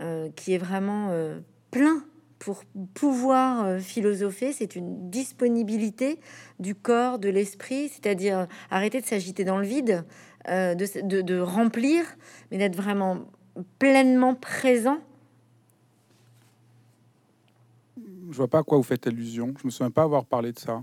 [0.00, 1.40] euh, qui est vraiment euh,
[1.70, 2.04] plein
[2.38, 2.64] pour
[2.94, 4.52] pouvoir euh, philosopher.
[4.52, 6.18] C'est une disponibilité
[6.58, 10.04] du corps, de l'esprit, c'est-à-dire arrêter de s'agiter dans le vide,
[10.48, 10.74] de,
[11.06, 12.04] de- de remplir,
[12.50, 13.26] mais d'être vraiment
[13.78, 14.98] pleinement présent.
[18.30, 19.54] Je vois pas à quoi vous faites allusion.
[19.60, 20.82] Je me souviens pas avoir parlé de ça.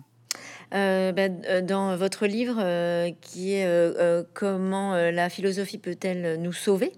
[0.74, 3.68] Euh, bah, euh, dans votre livre euh, qui est
[4.34, 6.94] Comment la philosophie peut-elle nous sauver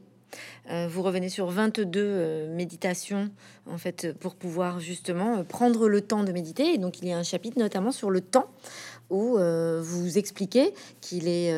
[0.87, 3.29] vous revenez sur 22 euh, méditations
[3.65, 7.17] en fait pour pouvoir justement prendre le temps de méditer et donc il y a
[7.17, 8.45] un chapitre notamment sur le temps
[9.09, 11.53] où vous expliquez qu'il est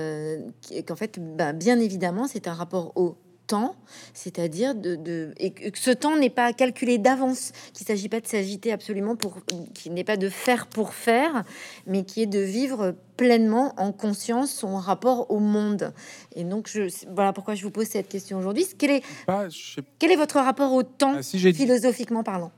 [0.88, 3.16] qu'en fait bah, bien évidemment c'est un rapport au
[3.48, 3.76] temps,
[4.14, 8.28] c'est-à-dire de, de- et que ce temps n'est pas calculé d'avance, qu'il s'agit pas de
[8.28, 9.40] s'agiter absolument pour,
[9.74, 11.44] qu'il n'est pas de faire pour faire,
[11.86, 15.94] mais qui est de vivre pleinement en conscience son rapport au monde.
[16.36, 18.66] Et donc, je, voilà pourquoi je vous pose cette question aujourd'hui.
[18.78, 19.04] Quel est,
[19.50, 21.60] je sais quel est votre rapport au temps, si j'ai dit.
[21.60, 22.52] philosophiquement parlant?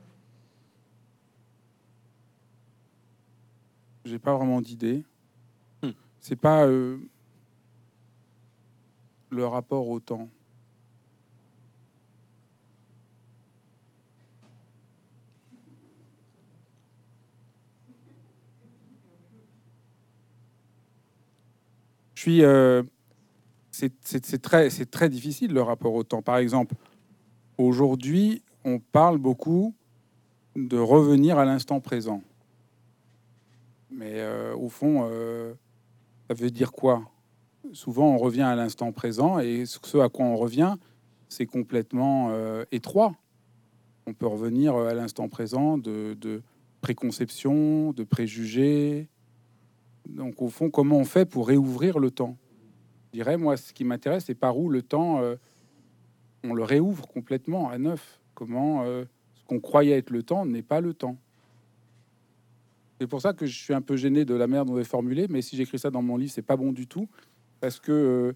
[4.04, 5.02] J'ai pas vraiment d'idée.
[5.82, 5.90] Hmm.
[6.20, 6.98] C'est pas euh,
[9.30, 10.28] le rapport au temps.
[22.16, 22.42] Je suis.
[22.42, 22.82] euh,
[23.70, 26.22] c'est- très, très difficile le rapport au temps.
[26.22, 26.74] Par exemple,
[27.58, 29.74] aujourd'hui, on parle beaucoup
[30.56, 32.22] de revenir à l'instant présent.
[33.90, 35.52] Mais euh, au fond, euh,
[36.28, 37.02] ça veut dire quoi?
[37.72, 40.76] Souvent, on revient à l'instant présent et ce à quoi on revient,
[41.28, 42.30] c'est complètement
[42.70, 43.14] étroit.
[44.06, 46.42] On peut revenir à l'instant présent de, de
[46.80, 49.08] préconception, de préjugés.
[50.08, 52.36] Donc, au fond, comment on fait pour réouvrir le temps?
[53.12, 55.36] Je dirais, moi, ce qui m'intéresse, c'est par où le temps, euh,
[56.44, 58.20] on le réouvre complètement à neuf?
[58.34, 59.04] Comment euh,
[59.34, 61.16] ce qu'on croyait être le temps n'est pas le temps?
[63.00, 65.26] C'est pour ça que je suis un peu gêné de la manière dont est formulé,
[65.28, 67.08] mais si j'écris ça dans mon livre, c'est pas bon du tout,
[67.60, 68.32] parce que euh,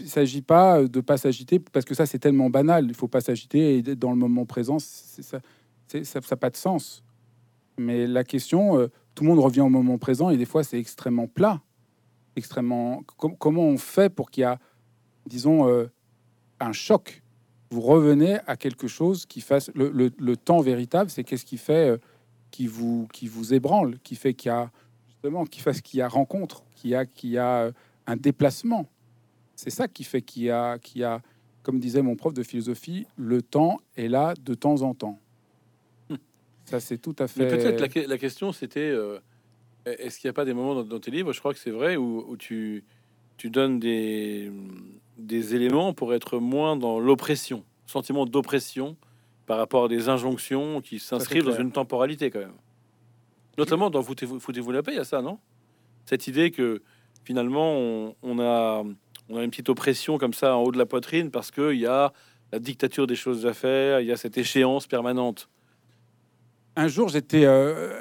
[0.00, 2.86] il s'agit pas de pas s'agiter, parce que ça c'est tellement banal.
[2.88, 5.40] Il faut pas s'agiter et dans le moment présent, ça,
[5.86, 7.04] c'est, ça, ça a pas de sens.
[7.78, 10.78] Mais la question, euh, tout le monde revient au moment présent et des fois c'est
[10.78, 11.60] extrêmement plat,
[12.36, 13.02] extrêmement.
[13.16, 14.58] com- comment on fait pour qu'il y a,
[15.26, 15.86] disons, euh,
[16.60, 17.22] un choc?
[17.70, 21.08] Vous revenez à quelque chose qui fasse le temps véritable.
[21.08, 21.98] C'est qu'est-ce qui fait euh,
[22.50, 24.72] qui vous qui vous ébranle, qui fait qu'il y a
[25.08, 27.72] justement qui fasse qu'il y a rencontre, qu'il y a qu'il y a euh,
[28.08, 28.86] un déplacement.
[29.54, 31.22] C'est ça qui fait qu'il y a qu'il y a
[31.62, 35.18] comme disait mon prof de philosophie, le temps est là de temps en temps.
[36.70, 37.46] Ça c'est tout à fait.
[37.48, 39.18] peut-être la, que- la question c'était euh,
[39.86, 41.70] est-ce qu'il n'y a pas des moments dans, dans tes livres, je crois que c'est
[41.70, 42.84] vrai, où, où tu,
[43.36, 44.50] tu donnes des,
[45.18, 48.96] des éléments pour être moins dans l'oppression, sentiment d'oppression
[49.46, 52.52] par rapport à des injonctions qui s'inscrivent dans une temporalité quand même.
[53.58, 55.38] Notamment dans Foutez-vous foutez-vous la paix, il y a ça, non?
[56.06, 56.82] Cette idée que
[57.24, 58.84] finalement on, on a,
[59.28, 61.86] on a une petite oppression comme ça en haut de la poitrine parce qu'il y
[61.86, 62.12] a
[62.52, 65.48] la dictature des choses à faire, il y a cette échéance permanente.
[66.76, 67.92] Un jour, j'étais euh,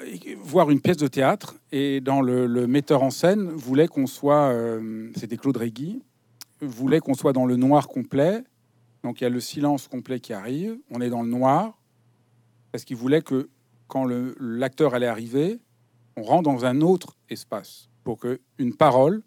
[0.42, 5.10] voir une pièce de théâtre et dans le, metteur en scène voulait qu'on soit, euh,
[5.16, 6.04] c'était Claude Régui,
[6.62, 8.44] voulait qu'on soit dans le noir complet.
[9.04, 11.80] Donc il y a le silence complet qui arrive, on est dans le noir
[12.72, 13.50] parce qu'il voulait que
[13.88, 14.06] quand
[14.40, 15.60] l'acteur allait arriver,
[16.16, 19.24] on rentre dans un autre espace pour que une parole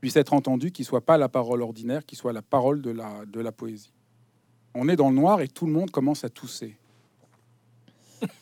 [0.00, 3.24] puisse être entendue, qui soit pas la parole ordinaire, qui soit la parole de la
[3.24, 3.94] de la poésie.
[4.74, 6.76] On est dans le noir et tout le monde commence à tousser.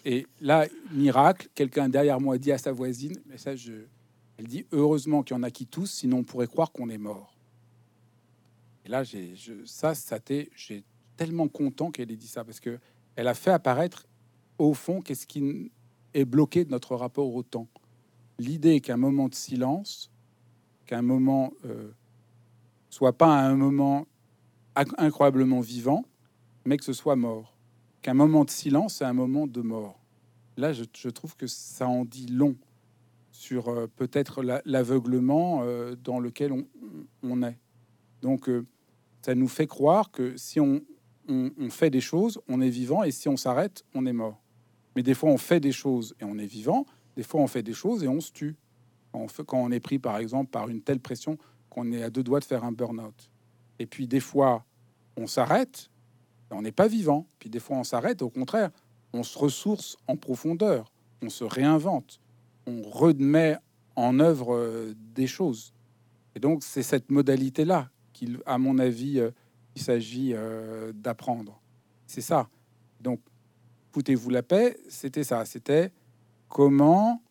[0.04, 3.72] Et là, miracle, quelqu'un derrière moi dit à sa voisine, mais ça, je...
[4.36, 6.98] elle dit heureusement qu'il y en a qui toussent, sinon on pourrait croire qu'on est
[6.98, 7.34] mort.
[8.84, 10.18] Et là, j'ai, je, ça, ça
[10.54, 10.84] j'ai
[11.16, 12.78] tellement content qu'elle ait dit ça parce que
[13.16, 14.06] elle a fait apparaître
[14.58, 15.70] au fond qu'est-ce qui
[16.14, 17.68] est bloqué de notre rapport au temps.
[18.38, 20.10] L'idée qu'un moment de silence,
[20.86, 21.90] qu'un moment euh,
[22.88, 24.06] soit pas un moment
[24.74, 26.04] inc- incroyablement vivant,
[26.64, 27.54] mais que ce soit mort
[28.02, 30.00] qu'un moment de silence, c'est un moment de mort.
[30.56, 32.56] Là, je, trouve que ça en dit long
[33.30, 36.52] sur euh, peut-être la- l'aveuglement euh, dans lequel
[37.22, 37.58] on, est.
[38.20, 38.66] Donc, euh,
[39.22, 40.82] ça nous fait croire que si on,
[41.70, 44.42] fait des choses, on est vivant, et si on s'arrête, on est mort.
[44.96, 46.84] Mais des fois, on fait des choses et on est vivant,
[47.16, 48.56] des fois, on fait des choses et on se tue.
[49.12, 51.38] Quand fait- quand on est pris, par exemple, par une telle pression
[51.68, 53.30] qu'on est à deux doigts de faire un burn-out.
[53.78, 54.64] Et puis, des fois,
[55.16, 55.90] on s'arrête,
[56.50, 57.26] on n'est pas vivant.
[57.38, 58.22] Puis des fois, on s'arrête.
[58.22, 58.70] Au contraire,
[59.12, 60.92] on se ressource en profondeur.
[61.22, 62.20] On se réinvente.
[62.66, 63.56] On remet
[63.96, 65.72] en œuvre euh, des choses.
[66.34, 69.30] Et donc, c'est cette modalité-là qu'il, à mon avis, euh,
[69.76, 71.60] il s'agit euh, d'apprendre.
[72.06, 72.48] C'est ça.
[73.00, 73.20] Donc,
[73.92, 75.44] foutez-vous la paix, c'était ça.
[75.44, 75.92] C'était
[76.48, 77.22] comment,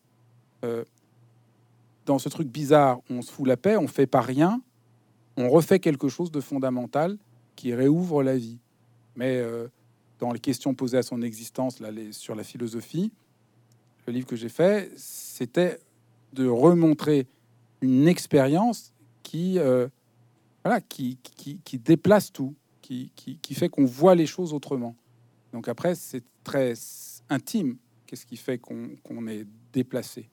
[2.05, 4.61] dans ce truc bizarre, on se fout la paix, on fait pas rien,
[5.37, 7.17] on refait quelque chose de fondamental
[7.55, 8.57] qui réouvre la vie.
[9.19, 9.67] Mais euh,
[10.19, 13.11] dans les questions posées à son existence là, sur la philosophie,
[14.07, 15.77] le livre que j'ai fait, c'était
[16.31, 17.27] de remontrer
[17.81, 19.89] une expérience qui, euh,
[20.63, 24.95] voilà, qui, qui, qui déplace tout, qui, qui, fait qu'on voit les choses autrement.
[25.51, 26.73] Donc après, c'est très
[27.29, 27.75] intime.
[28.07, 30.29] Qu'est-ce qui fait qu'on qu'on est déplacé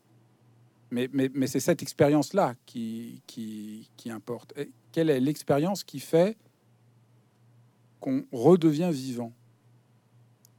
[0.93, 4.55] Mais, mais, mais c'est cette expérience-là qui, qui, importe.
[4.93, 6.37] Quelle est l'expérience qui fait
[8.01, 9.33] qu'on redevient vivant.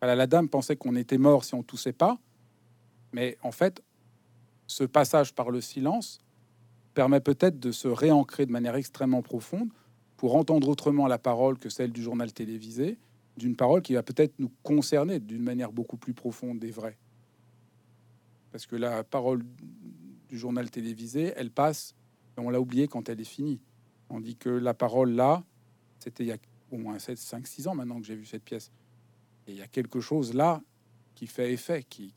[0.01, 2.19] La dame pensait qu'on était mort si on toussait pas,
[3.13, 3.81] mais en fait,
[4.67, 6.19] ce passage par le silence
[6.93, 9.69] permet peut-être de se réancrer de manière extrêmement profonde
[10.17, 12.97] pour entendre autrement la parole que celle du journal télévisé,
[13.37, 16.97] d'une parole qui va peut-être nous concerner d'une manière beaucoup plus profonde et vraie.
[18.51, 19.43] parce que la parole
[20.27, 21.93] du journal télévisé, elle passe,
[22.37, 23.59] on l'a oublié quand elle est finie.
[24.09, 25.43] On dit que la parole là,
[25.99, 26.37] c'était il y a
[26.71, 28.71] au moins 5-6 ans maintenant que j'ai vu cette pièce.
[29.47, 30.61] Et il y a quelque chose là
[31.15, 32.13] qui fait effet, qui,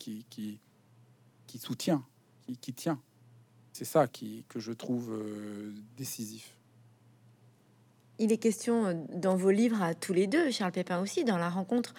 [1.59, 2.05] soutient,
[2.61, 3.01] qui, tient.
[3.73, 6.55] C'est ça que je trouve euh, décisif.
[8.19, 11.39] Il est question euh, dans vos livres à tous les deux, Charles Pépin aussi, dans
[11.39, 11.95] la rencontre,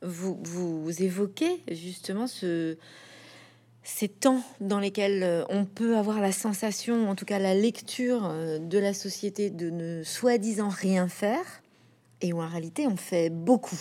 [0.00, 2.78] vous, évoquez justement ce,
[3.82, 8.32] ces temps dans lesquels euh, on peut avoir la sensation, en tout cas la lecture
[8.60, 11.62] de la société, de ne soi-disant rien faire,
[12.20, 13.78] et où en réalité on fait beaucoup,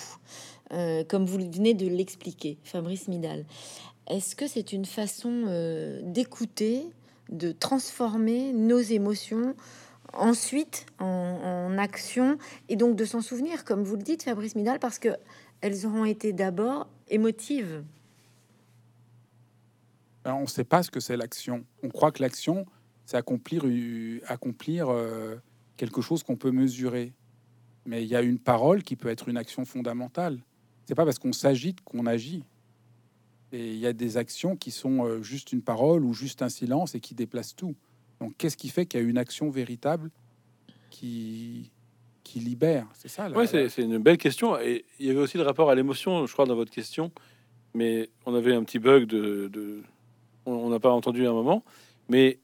[0.70, 3.46] comme vous venez de l'expliquer, Fabrice Midal.
[4.08, 6.86] Est-ce que c'est une façon d'écouter
[7.30, 9.56] de transformer nos émotions
[10.14, 12.38] ensuite en, action
[12.70, 15.10] et donc de s'en souvenir, comme vous le dites, Fabrice Midal, parce que
[15.62, 17.84] elles auront été d'abord émotives.
[20.26, 21.66] on ne sait pas ce que c'est l'action.
[21.84, 22.66] On croit que l'action,
[23.06, 23.64] c'est accomplir,
[24.28, 25.36] accomplir euh,
[25.78, 27.14] quelque chose qu'on peut mesurer.
[27.88, 30.40] Mais il y a une parole qui peut être une action fondamentale.
[30.86, 32.44] C'est pas parce qu'on s'agite qu'on agit.
[33.54, 36.50] Et il y a des actions qui sont euh, juste une parole ou juste un
[36.50, 37.76] silence et qui déplacent tout.
[38.20, 40.12] Donc, qu'est-ce qui fait qu'il y a une action véritable
[40.90, 41.72] qui,
[42.26, 42.88] qui libère?
[42.94, 43.30] C'est ça.
[43.34, 44.60] Oui, c'est une belle question.
[44.60, 47.10] Et il y avait aussi le rapport à l'émotion, je crois, dans votre question.
[47.74, 49.82] Mais on avait un petit bug de.
[50.46, 51.64] On n'a pas entendu un moment.
[52.10, 52.40] Mais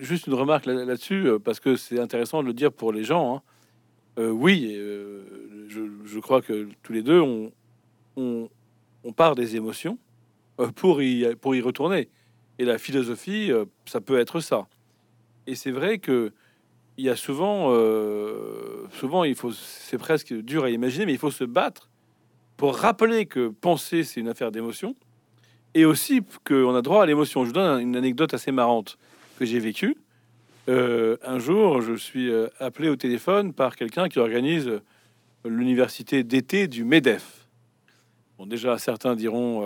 [0.00, 3.36] juste une remarque là-dessus, euh, parce que c'est intéressant de le dire pour les gens.
[3.36, 3.42] Hein.
[4.18, 4.74] Euh, oui,
[5.68, 7.20] je, je, crois que tous les deux,
[8.16, 8.48] on,
[9.16, 9.98] part des émotions
[10.58, 12.08] euh, pour y, retourner.
[12.58, 14.66] Et la philosophie, euh, ça peut être ça.
[15.46, 16.32] Et c'est vrai que
[16.96, 21.18] il y a souvent, euh, souvent, il faut, c'est presque dur à imaginer, mais il
[21.18, 21.88] faut se battre
[22.58, 24.94] pour rappeler que penser, c'est une affaire d'émotion,
[25.72, 27.44] et aussi qu'on a droit à l'émotion.
[27.44, 28.98] Je vous donne une anecdote assez marrante
[29.38, 29.96] que j'ai vécue.
[30.68, 34.70] Un jour, je suis appelé au téléphone par quelqu'un qui organise
[35.44, 37.46] l'université d'été du MEDEF.
[38.38, 39.64] Bon, déjà, certains diront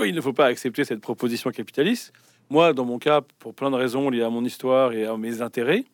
[0.00, 2.12] il ne faut pas accepter cette proposition capitaliste.
[2.50, 5.42] Moi, dans mon cas, pour plein de raisons liées à mon histoire et à mes
[5.42, 5.84] intérêts,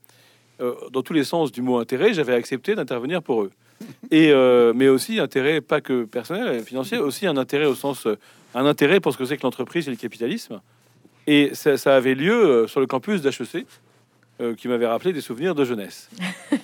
[0.61, 3.51] euh, dans tous les sens du mot intérêt, j'avais accepté d'intervenir pour eux.
[4.11, 8.09] Et euh, mais aussi intérêt pas que personnel, financier, aussi un intérêt au sens
[8.55, 10.61] un intérêt pour ce que c'est que l'entreprise et le capitalisme.
[11.29, 13.67] Et ça, avait lieu euh, sur le campus d'HEC,
[14.57, 16.09] qui m'avait rappelé des souvenirs de jeunesse.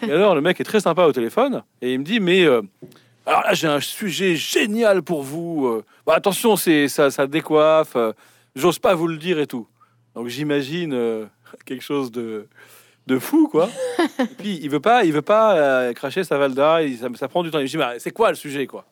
[0.03, 2.47] Et alors le mec est très sympa au téléphone et il me dit mais
[3.27, 5.67] alors là, j'ai un sujet génial pour vous.
[5.67, 5.85] Euh.
[6.07, 7.97] Bah, attention, c'est ça, ça décoiffe.
[7.97, 8.13] Euh.
[8.55, 9.67] J'ose pas vous le dire et tout.
[10.15, 11.27] Donc j'imagine euh,
[11.65, 12.49] quelque chose de,
[13.07, 13.71] de fou, quoi.
[14.19, 16.81] et puis il veut pas, il veut pas cracher sa valda.
[17.01, 17.61] ça, ça, prend du temps.
[17.61, 18.85] Il me dit, c'est quoi le sujet, quoi?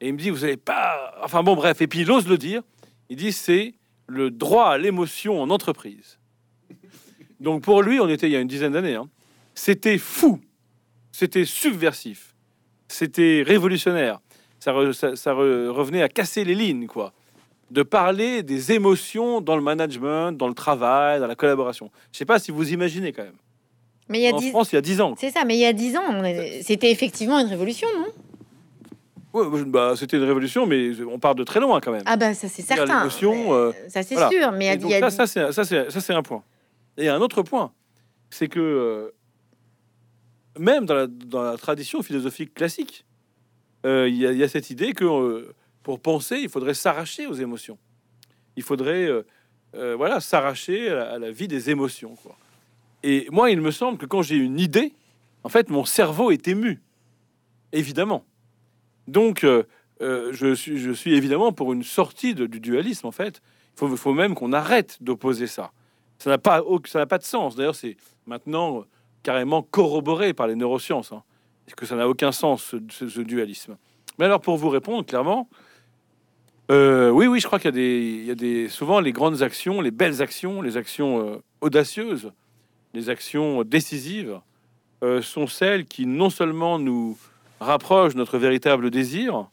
[0.00, 1.14] Et il me dit, vous avez pas.
[1.22, 1.80] Enfin bon, bref.
[1.80, 2.62] Et puis il ose le dire.
[3.08, 3.74] Il dit, c'est
[4.06, 6.18] le droit à l'émotion en entreprise.
[7.42, 8.94] Donc pour lui, on était il y a une dizaine d'années.
[8.94, 9.08] Hein.
[9.54, 10.40] C'était fou.
[11.12, 12.32] C'était subversif
[12.92, 14.20] c'était révolutionnaire.
[14.60, 17.12] Ça, revenait à casser les lignes, quoi.
[17.70, 21.90] De parler des émotions dans le management, dans le travail, dans la collaboration.
[22.12, 23.32] Je sais pas si vous imaginez quand même.
[24.08, 25.14] Mais il y a en France, il y a 10 ans.
[25.18, 26.22] C'est ça, mais il y a 10 ans,
[26.60, 28.06] c'était effectivement une révolution, non?
[29.32, 32.02] Ouais, bah, c'était une révolution, mais on part de très loin quand même.
[32.04, 32.98] Ah bah ça c'est certain.
[32.98, 36.42] L'émotion, euh, ça c'est sûr, mais il y a, ça, ça c'est un point.
[37.02, 37.72] Et un autre point,
[38.30, 39.10] c'est que euh,
[40.56, 43.04] même dans la, tradition philosophique classique,
[43.84, 47.76] euh, il y, a cette idée que euh, pour penser, il faudrait s'arracher aux émotions.
[48.54, 49.10] Il faudrait
[49.72, 52.16] voilà, s'arracher à, la vie des émotions.
[53.02, 54.92] Et moi, il me semble que quand j'ai une idée,
[55.42, 56.80] en fait, mon cerveau est ému,
[57.72, 58.24] évidemment.
[59.08, 59.44] Donc,
[60.00, 63.42] je, suis, je suis évidemment pour une sortie du dualisme, en fait.
[63.80, 65.72] Il faut même qu'on arrête d'opposer ça.
[66.22, 67.56] Ça n'a pas, ça n'a pas de sens.
[67.56, 67.96] D'ailleurs, c'est
[68.28, 68.84] maintenant
[69.24, 71.24] carrément corroboré par les neurosciences, hein,
[71.76, 73.76] que ça n'a aucun sens ce, dualisme?
[74.20, 75.48] Mais alors pour vous répondre clairement,
[76.70, 79.42] euh, oui, oui, je crois qu'il y a des, y a des, souvent les grandes
[79.42, 82.30] actions, les belles actions, les actions euh, audacieuses,
[82.94, 84.38] les actions décisives
[85.02, 87.18] euh, sont celles qui non seulement nous
[87.58, 89.48] rapprochent notre véritable désir,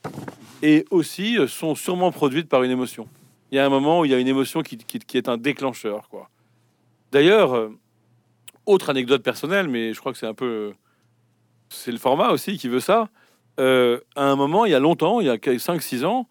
[0.62, 3.08] et aussi sont sûrement produites par une émotion.
[3.52, 5.30] Il y a un moment où il y a une émotion qui, qui, qui est
[5.30, 6.30] un déclencheur, quoi.
[7.12, 7.70] D'ailleurs,
[8.66, 10.74] autre anecdote personnelle, mais je crois que c'est un peu.
[11.70, 13.10] C'est le format aussi qui veut ça.
[13.60, 16.28] Euh, à un moment, il y a longtemps, il y a 5-6 ans,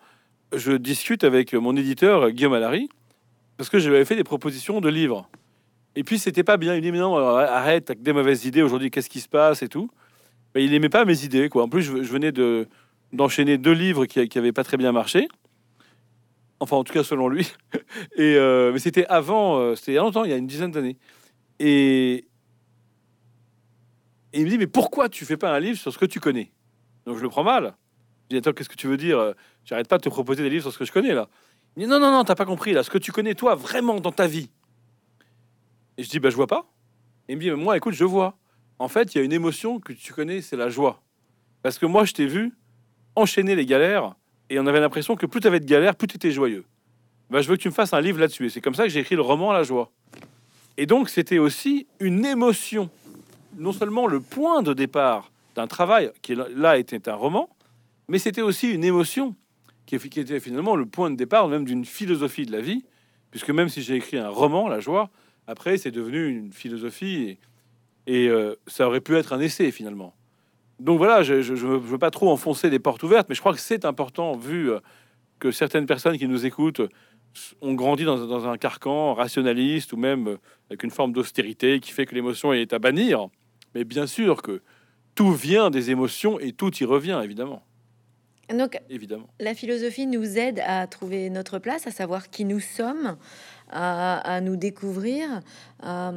[0.55, 2.89] je discute avec mon éditeur Guillaume Allary
[3.57, 5.29] parce que j'avais fait des propositions de livres.
[5.97, 6.75] Et puis, c'était pas bien.
[6.75, 9.69] Il dit Mais non, arrête, avec des mauvaises idées aujourd'hui, qu'est-ce qui se passe et
[9.69, 9.91] tout.
[10.55, 11.49] Mais il n'aimait pas mes idées.
[11.55, 12.69] En plus, je, venais de
[13.13, 15.29] d'enchaîner deux livres qui n'avaient pas très bien marché.
[16.61, 17.53] Enfin, en tout cas, selon lui.
[18.17, 20.47] et euh, mais c'était avant, euh, c'était il y a longtemps, il y a une
[20.47, 20.99] dizaine d'années.
[21.61, 22.27] Et,
[24.33, 26.53] il me dit, mais pourquoi tu fais pas un livre sur ce que tu connais?
[27.07, 27.75] Donc je le prends mal.
[28.25, 29.35] Je dis, attends, qu'est-ce que tu veux dire?
[29.65, 31.29] J'arrête pas de te proposer des livres sur ce que je connais là.
[31.77, 34.01] Il dit, non, non, non, t'as pas compris là, ce que tu connais toi vraiment
[34.01, 34.51] dans ta vie.
[35.97, 36.71] Et je dis, bah je vois pas.
[37.29, 38.37] Et il me dit, moi, écoute, je vois.
[38.79, 41.03] En fait, il y a une émotion que tu connais, c'est la joie.
[41.63, 42.57] Parce que moi, je t'ai vu
[43.17, 44.15] enchaîner les galères
[44.51, 46.65] et on avait l'impression que plus tu avais de galères, plus tu étais joyeux.
[47.31, 48.47] Bah, je veux que tu me fasses un livre là-dessus.
[48.47, 49.91] Et c'est comme ça que j'ai écrit le roman La joie.
[50.77, 52.89] Et donc, c'était aussi une émotion.
[53.57, 57.51] Non seulement le point de départ d'un travail qui là était un roman,
[58.07, 59.35] mais c'était aussi une émotion
[59.87, 62.85] qui était finalement le point de départ même d'une philosophie de la vie,
[63.31, 65.11] puisque même si j'ai écrit un roman, La joie,
[65.47, 67.39] après c'est devenu une philosophie
[68.07, 70.15] et, et euh, ça aurait pu être un essai finalement.
[70.81, 73.61] Donc voilà, je ne veux pas trop enfoncer des portes ouvertes, mais je crois que
[73.61, 74.79] c'est important vu euh,
[75.39, 76.83] que certaines personnes qui nous écoutent
[77.61, 80.37] ont grandi dans, un carcan rationaliste ou même euh,
[80.71, 83.29] avec une forme d'austérité qui fait que l'émotion est à bannir.
[83.75, 84.63] Mais bien sûr que
[85.15, 87.63] tout vient des émotions et tout y revient, évidemment.
[88.57, 89.29] Donc, évidemment.
[89.41, 93.19] la philosophie nous aide à trouver notre place, à savoir qui nous sommes,
[93.71, 95.41] à, nous découvrir,
[95.83, 96.13] à,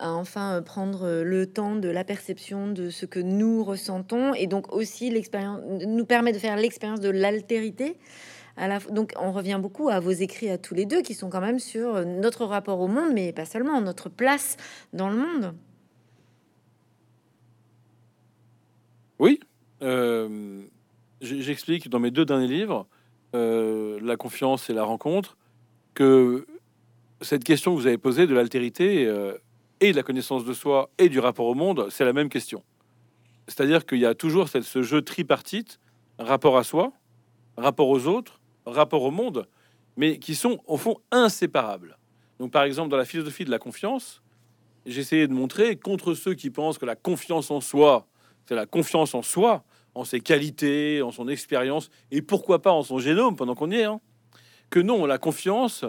[0.00, 5.10] enfin prendre le temps de la perception de ce que nous ressentons, et donc aussi
[5.10, 7.96] l'expérience nous permet de faire l'expérience de l'altérité.
[8.90, 11.58] Donc on revient beaucoup à vos écrits à tous les deux qui sont quand même
[11.58, 14.56] sur notre rapport au monde, mais pas seulement, notre place
[14.92, 15.54] dans le monde.
[19.18, 19.38] Oui,
[19.82, 20.62] euh,
[21.20, 22.86] j'explique dans mes deux derniers livres,
[23.34, 25.36] euh, La confiance et la rencontre,
[25.94, 26.46] que
[27.22, 29.38] cette question que vous avez posée de l'altérité euh,
[29.80, 32.62] et de la connaissance de soi et du rapport au monde, c'est la même question.
[33.48, 35.80] C'est-à-dire qu'il y a toujours ce jeu tripartite,
[36.18, 36.92] rapport à soi,
[37.56, 39.48] rapport aux autres, rapport au monde,
[39.96, 41.98] mais qui sont au fond inséparables.
[42.38, 44.22] Donc par exemple, dans la philosophie de la confiance,
[44.86, 48.06] j'essayais de montrer contre ceux qui pensent que la confiance en soi,
[48.46, 49.64] c'est la confiance en soi,
[49.94, 53.76] en ses qualités, en son expérience, et pourquoi pas en son génome pendant qu'on y
[53.76, 54.00] est, hein,
[54.70, 55.84] que non, la confiance,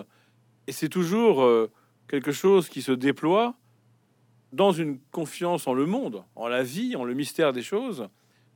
[0.68, 1.70] et c'est toujours euh,
[2.07, 3.55] quelque chose qui se déploie
[4.51, 8.07] dans une confiance en le monde, en la vie, en le mystère des choses,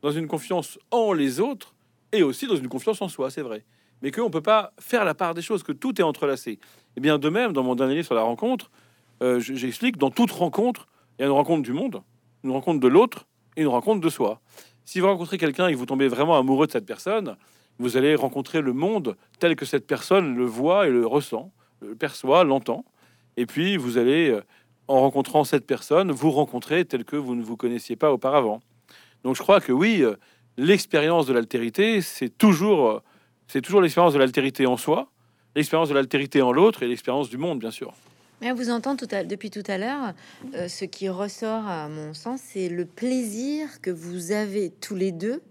[0.01, 1.75] dans une confiance en les autres
[2.11, 3.65] et aussi dans une confiance en soi, c'est vrai.
[4.01, 6.51] Mais qu'on ne peut pas faire la part des choses, que tout est entrelacé.
[6.51, 6.59] Et
[6.97, 8.69] eh bien de même, dans mon dernier livre sur la rencontre,
[9.23, 10.87] euh, j'explique, dans toute rencontre,
[11.17, 12.03] il y a une rencontre du monde,
[12.43, 14.39] une rencontre de l'autre et une rencontre de soi.
[14.85, 17.35] Si vous rencontrez quelqu'un et que vous tombez vraiment amoureux de cette personne,
[17.79, 21.51] vous allez rencontrer le monde tel que cette personne le voit et le ressent
[21.81, 22.85] le perçoit, l'entend.
[23.37, 24.43] Et puis, vous allez, euh,
[24.87, 28.61] en rencontrant cette personne, vous rencontrer tel que vous ne vous connaissiez pas auparavant.
[29.23, 30.15] Donc, je crois que oui, euh,
[30.57, 32.99] l'expérience de l'altérité, c'est toujours, euh,
[33.47, 35.09] c'est toujours l'expérience de l'altérité en soi,
[35.55, 37.93] l'expérience de l'altérité en l'autre et l'expérience du monde, bien sûr.
[38.41, 40.13] Mais vous entend tout à, depuis tout à l'heure,
[40.53, 45.41] ce qui ressort à mon sens, c'est le plaisir que vous avez tous les deux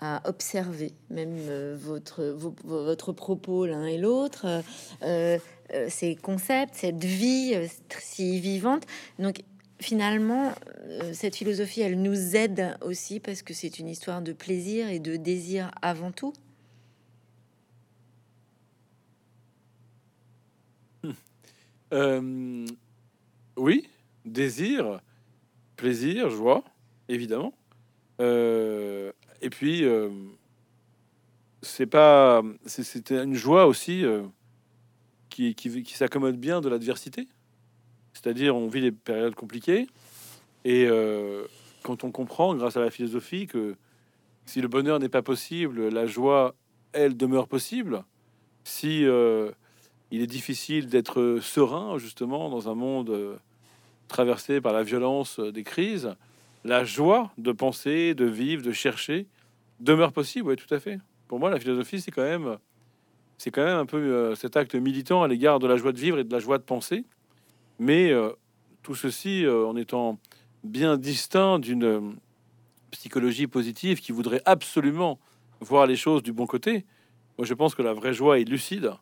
[0.00, 2.24] à observer même euh, votre,
[2.64, 4.46] votre propos l'un et l'autre,
[5.02, 5.38] euh,
[5.74, 7.54] euh, ces concepts, cette vie
[7.98, 8.86] si vivante.
[9.18, 9.42] Donc
[9.78, 10.52] finalement,
[11.12, 15.16] cette philosophie, elle nous aide aussi parce que c'est une histoire de plaisir et de
[15.16, 16.32] désir avant tout.
[23.56, 23.88] oui,
[24.24, 25.00] désir,
[25.76, 26.64] plaisir, joie,
[27.08, 27.52] évidemment.
[29.42, 30.08] Et puis, euh,
[31.62, 34.22] c'est pas, c'était une joie aussi euh,
[35.28, 37.26] qui, qui, qui s'accommode bien de l'adversité.
[38.12, 39.86] C'est-à-dire, on vit des périodes compliquées
[40.64, 41.44] et euh,
[41.82, 43.76] quand on comprend, grâce à la philosophie, que
[44.44, 46.54] si le bonheur n'est pas possible, la joie,
[46.92, 48.04] elle, demeure possible.
[48.64, 53.38] Si il est difficile d'être serein, justement, dans un monde
[54.08, 56.14] traversé par la violence des crises,
[56.64, 59.26] la joie de penser, de vivre, de chercher
[59.80, 60.48] demeure possible.
[60.48, 60.98] Oui, tout à fait.
[61.28, 62.58] Pour moi, la philosophie, c'est quand même,
[63.38, 65.98] c'est quand même un peu euh, cet acte militant à l'égard de la joie de
[65.98, 67.04] vivre et de la joie de penser.
[67.78, 68.30] Mais euh,
[68.82, 70.18] tout ceci euh, en étant
[70.64, 72.16] bien distinct d'une
[72.90, 75.18] psychologie positive qui voudrait absolument
[75.60, 76.84] voir les choses du bon côté.
[77.38, 78.92] Moi, je pense que la vraie joie est lucide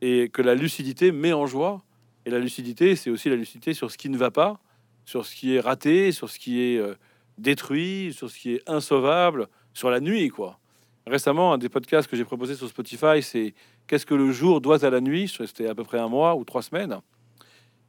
[0.00, 1.84] et que la lucidité met en joie.
[2.24, 4.60] Et la lucidité, c'est aussi la lucidité sur ce qui ne va pas,
[5.08, 6.94] sur ce qui est raté, sur ce qui est euh,
[7.38, 10.58] détruit, sur ce qui est insauvable, sur la nuit, quoi.
[11.06, 13.54] Récemment, un des podcasts que j'ai proposé sur Spotify, c'est
[13.86, 15.26] Qu'est-ce que le jour doit à la nuit?
[15.34, 17.00] C'était à peu près un mois ou trois semaines.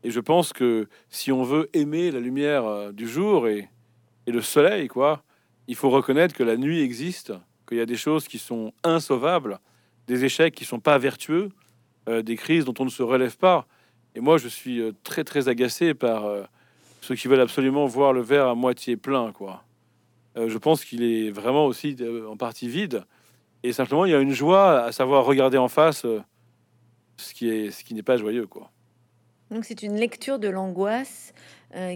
[0.02, 3.68] Et je pense que si on veut aimer la lumière euh, du jour et,
[4.26, 5.22] et le soleil, quoi,
[5.68, 7.34] il faut reconnaître que la nuit existe,
[7.68, 9.60] qu'il y a des choses qui sont insauvables,
[10.08, 11.50] des échecs qui sont pas vertueux,
[12.08, 13.68] euh, des crises dont on ne se relève pas.
[14.16, 16.48] Et moi, je suis très très agacé par
[17.02, 19.64] ceux qui veulent absolument voir le verre à moitié plein, quoi.
[20.36, 21.96] je pense qu'il est vraiment aussi
[22.28, 23.04] en partie vide.
[23.64, 26.06] Et simplement, il y a une joie à savoir regarder en face
[27.18, 28.72] ce qui est ce qui n'est pas joyeux, quoi.
[29.52, 31.34] Donc c'est une lecture de l'angoisse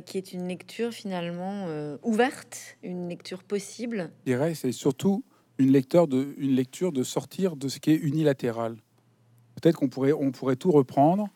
[0.05, 1.67] qui est une lecture finalement
[2.01, 4.11] ouverte, une lecture possible.
[4.25, 5.23] Je dirais c'est surtout
[5.57, 8.75] une lecture de une lecture de sortir de ce qui est unilatéral.
[9.61, 11.27] Peut-être qu'on pourrait on pourrait tout reprendre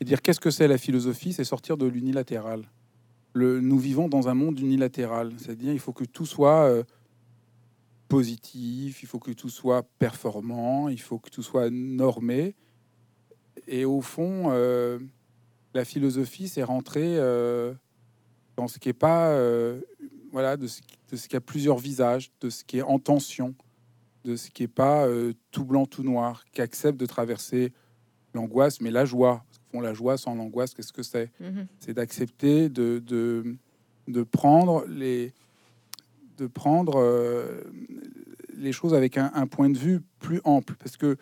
[0.00, 2.62] et dire qu'est-ce que c'est la philosophie, c'est sortir de l'unilatéral.
[3.36, 6.84] Nous vivons dans un monde unilatéral, c'est-à-dire il faut que tout soit euh,
[8.08, 12.54] positif, il faut que tout soit performant, il faut que tout soit normé.
[13.66, 14.98] Et au fond, euh,
[15.74, 17.74] la philosophie, c'est rentrer euh,
[18.56, 19.38] dans ce qui est pas,
[20.32, 20.80] voilà, de ce,
[21.10, 23.54] de ce qui a plusieurs visages, de ce qui est en tension,
[24.24, 25.06] de ce qui est pas
[25.50, 27.74] tout blanc, tout noir, qui accepte de traverser
[28.32, 31.66] l'angoisse, mais la joie, font la joie sans l'angoisse, qu'est-ce que c'est mhm.
[31.78, 33.56] C'est d'accepter de, de,
[34.08, 35.32] de, prendre les
[36.38, 37.62] de prendre euh,
[38.56, 40.74] les choses avec un, point de vue plus ample.
[40.74, 41.16] Parce que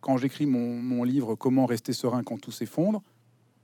[0.00, 3.02] quand j'écris mon, mon, livre Comment rester serein quand tout s'effondre,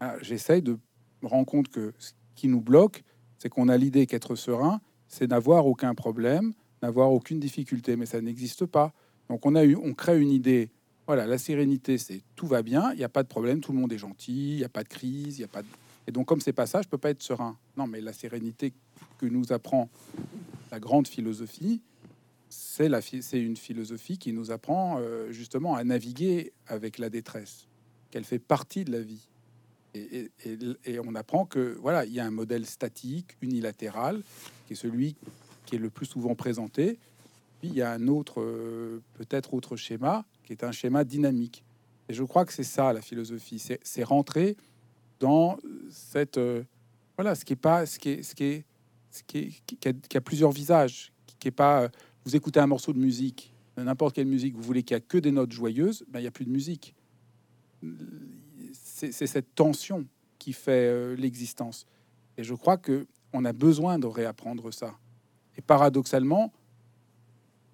[0.01, 0.79] ah, j'essaye de
[1.23, 3.05] me rendre compte que ce qui nous bloque,
[3.39, 6.53] c'est qu'on a l'idée qu'être serein, c'est n'avoir aucun problème,
[6.83, 8.93] n'avoir aucune difficulté, mais ça n'existe pas.
[9.29, 10.71] Donc on a eu, on crée une idée
[11.07, 13.79] voilà, la sérénité, c'est tout va bien, il n'y a pas de problème, tout le
[13.79, 15.69] monde est gentil, il n'y a pas de crise, il y a pas de...
[16.07, 17.57] Et donc, comme c'est pas ça, je peux pas être serein.
[17.77, 18.73] Non, mais la sérénité
[19.19, 19.89] que nous apprend
[20.71, 21.81] la grande philosophie,
[22.49, 27.67] c'est la c'est une philosophie qui nous apprend euh, justement à naviguer avec la détresse,
[28.11, 29.29] qu'elle fait partie de la vie.
[29.95, 30.31] Et,
[30.87, 34.23] et, on apprend que voilà, il y a un modèle statique, unilatéral,
[34.67, 35.17] qui est celui
[35.67, 36.99] qui est le plus souvent présenté.
[37.61, 40.25] Puis il y a un autre, euh, peut-être autre schéma,
[40.57, 41.65] qui un schéma dynamique.
[42.09, 44.57] Et je crois que c'est ça la philosophie, c'est rentrer
[45.21, 45.57] dans
[45.89, 46.65] cette euh,
[47.17, 48.65] voilà ce qui est pas ce qui est ce qui est
[49.11, 51.89] ce qui, a, plusieurs visages, qui, est pas euh,
[52.25, 55.19] vous écoutez un morceau de musique, n'importe quelle musique, vous voulez qu'il y a que
[55.19, 56.95] des notes joyeuses, ben il y a plus de musique.
[58.73, 60.07] C'est cette tension
[60.39, 61.87] qui fait euh, l'existence.
[62.39, 64.95] Et je crois que on a besoin de réapprendre ça.
[65.57, 66.53] Et paradoxalement,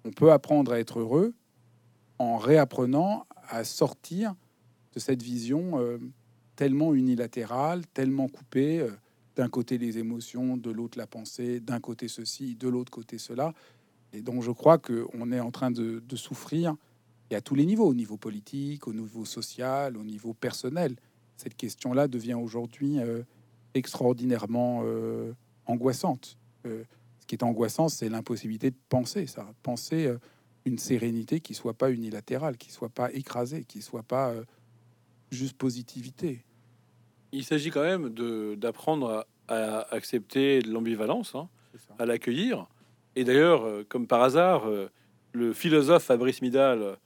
[0.03, 1.33] on peut apprendre à être heureux
[2.19, 4.35] en réapprenant à sortir
[4.93, 5.97] de cette vision euh,
[6.55, 8.91] tellement unilatérale, tellement coupée, euh,
[9.35, 13.53] d'un côté les émotions, de l'autre la pensée, d'un côté ceci, de l'autre côté cela.
[14.11, 16.75] Et donc je crois qu'on est en train de, souffrir,
[17.31, 20.95] et à tous les niveaux, au niveau politique, au niveau social, au niveau personnel.
[21.37, 23.21] Cette question-là devient aujourd'hui euh,
[23.75, 24.83] extraordinairement
[25.67, 26.37] angoissante.
[26.65, 29.45] ce qui est angoissant, c'est l'impossibilité de penser ça.
[29.61, 30.11] Penser
[30.65, 34.43] une sérénité qui soit pas unilatérale, qui soit pas écrasée, qui soit pas euh,
[35.31, 36.43] juste positivité.
[37.31, 41.49] Il s'agit quand même de d'apprendre à, accepter l'ambivalence, hein,
[41.97, 42.67] à l'accueillir.
[43.15, 44.89] Et d'ailleurs, euh, comme par hasard, euh,
[45.31, 46.97] le philosophe Fabrice Midal,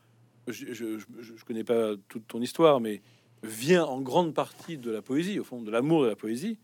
[0.48, 3.02] je, ne connais pas toute ton histoire, mais
[3.44, 6.58] vient en grande partie de la poésie, au fond, de l'amour de la poésie.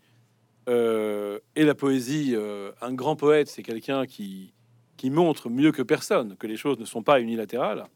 [0.68, 2.34] et la poésie,
[2.80, 4.52] un grand poète, c'est quelqu'un qui,
[5.00, 7.86] qui montre mieux que personne que les choses ne sont pas unilatérales.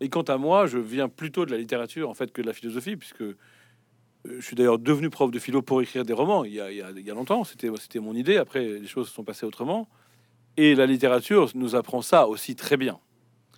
[0.00, 2.52] Et quant à moi, je viens plutôt de la littérature en fait que de la
[2.52, 3.36] philosophie, puisque euh,
[4.24, 7.06] je suis d'ailleurs devenu prof de philo pour écrire des romans il y a, il
[7.06, 7.44] y a, longtemps.
[7.44, 8.36] C'était, c'était mon idée.
[8.36, 9.88] Après, les choses se sont passées autrement.
[10.56, 12.98] Et la littérature nous apprend ça aussi très bien.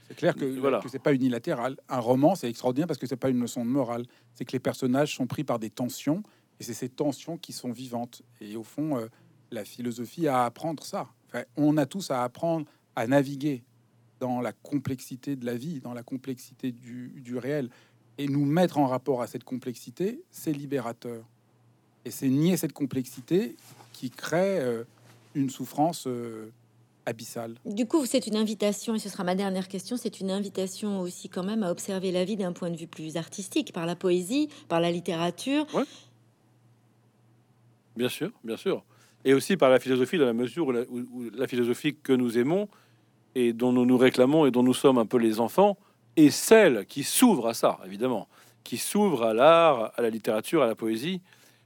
[0.08, 0.80] C'est clair que, voilà.
[0.80, 1.78] que c'est pas unilatéral.
[1.88, 4.04] Un roman, c'est extraordinaire parce que c'est pas une leçon de morale.
[4.34, 6.22] C'est que les personnages sont pris par des tensions
[6.60, 8.20] et c'est ces tensions qui sont vivantes.
[8.42, 9.06] Et au fond, euh,
[9.50, 11.08] la philosophie a à apprendre ça.
[11.28, 12.66] Enfin, on a tous à apprendre
[12.96, 13.62] à naviguer
[14.22, 17.70] dans la complexité de la vie, dans la complexité du, réel,
[18.18, 21.24] et nous mettre en rapport à cette complexité, c'est libérateur.
[22.04, 23.56] Et c'est nier cette complexité
[23.92, 24.84] qui crée euh,
[25.34, 26.52] une souffrance euh,
[27.04, 27.56] abyssale.
[27.64, 31.28] Du coup, c'est une invitation, et ce sera ma dernière question, c'est une invitation aussi
[31.28, 34.48] quand même à observer la vie d'un point de vue plus artistique, par la poésie,
[34.68, 35.66] par la littérature.
[37.96, 38.84] Bien sûr, bien sûr.
[39.24, 42.68] Et aussi par la philosophie, dans la mesure où la philosophie que nous aimons
[43.34, 45.76] et dont nous nous réclamons et dont nous sommes un peu les enfants,
[46.16, 48.28] et celle qui s'ouvre à ça, évidemment,
[48.64, 51.20] qui s'ouvre à l'art, à la littérature, à la poésie.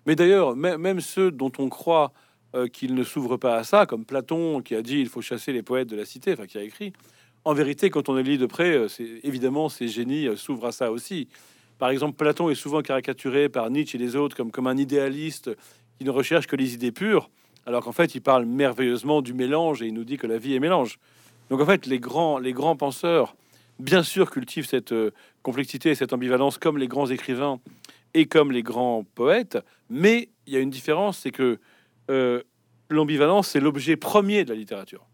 [0.07, 2.13] Mais d'ailleurs, même ceux dont on croit
[2.55, 5.53] euh, qu'ils ne s'ouvrent pas à ça, comme Platon qui a dit il faut chasser
[5.53, 6.93] les poètes de la cité, enfin qui a écrit.
[7.45, 10.67] En vérité, quand on les lit de près, euh, c'est évidemment ces génies euh, s'ouvrent
[10.67, 11.29] à ça aussi.
[11.79, 15.51] Par exemple, Platon est souvent caricaturé par Nietzsche et les autres comme, comme un idéaliste
[15.99, 17.31] qui ne recherche que les idées pures,
[17.67, 20.55] alors qu'en fait, il parle merveilleusement du mélange et il nous dit que la vie
[20.55, 20.99] est mélange.
[21.51, 23.37] Donc en fait, les grands, les grands penseurs
[23.79, 25.11] bien sûr, cultive cette euh,
[25.43, 27.61] complexité et cette ambivalence comme les grands écrivains
[28.15, 29.59] et comme les grands poètes.
[29.91, 31.59] Mais il y a une différence, c'est que
[32.11, 32.43] euh,
[32.89, 35.07] l'ambivalence, c'est l'objet premier de la littérature.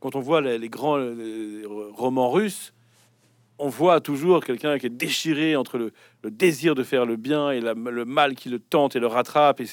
[0.00, 0.98] Quand on voit les, grands
[1.94, 2.72] romans russes,
[3.58, 5.92] on voit toujours quelqu'un qui est déchiré entre le,
[6.30, 9.66] désir de faire le bien et le mal qui le tente et le rattrape, et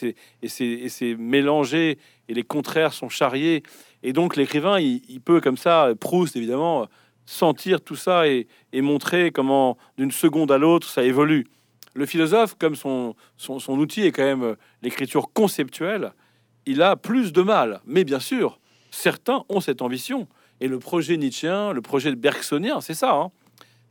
[0.48, 2.00] c'est, mélangé,
[2.30, 3.64] et les contraires sont charriés.
[4.04, 6.88] Et donc l'écrivain, il, peut comme ça, Proust évidemment,
[7.26, 11.48] sentir tout ça et, montrer comment d'une seconde à l'autre ça évolue.
[11.96, 16.12] Le philosophe, comme son, son, outil est quand même l'écriture conceptuelle,
[16.66, 17.82] il a plus de mal.
[17.86, 18.60] Mais bien sûr,
[18.92, 20.28] certains ont cette ambition.
[20.60, 23.14] Et le projet nietzschéen, le projet bergsonien, c'est ça.
[23.14, 23.32] Hein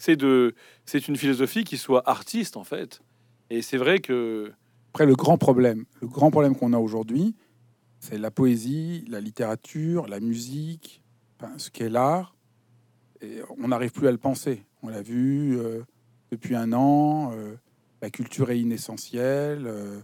[0.02, 3.02] c'est de, c'est une philosophie qui soit artiste en fait.
[3.50, 4.50] Et c'est vrai que
[4.92, 7.36] après le grand problème, le grand problème qu'on a aujourd'hui,
[8.02, 11.04] c'est la poésie, la littérature, la musique,
[11.56, 12.34] ce qu'est l'art.
[13.20, 14.64] Et on n'arrive plus à le penser.
[14.82, 15.82] On l'a vu euh,
[16.32, 17.30] depuis un an.
[17.32, 17.54] Euh,
[18.02, 19.68] la culture est inessentielle.
[19.68, 20.00] Euh,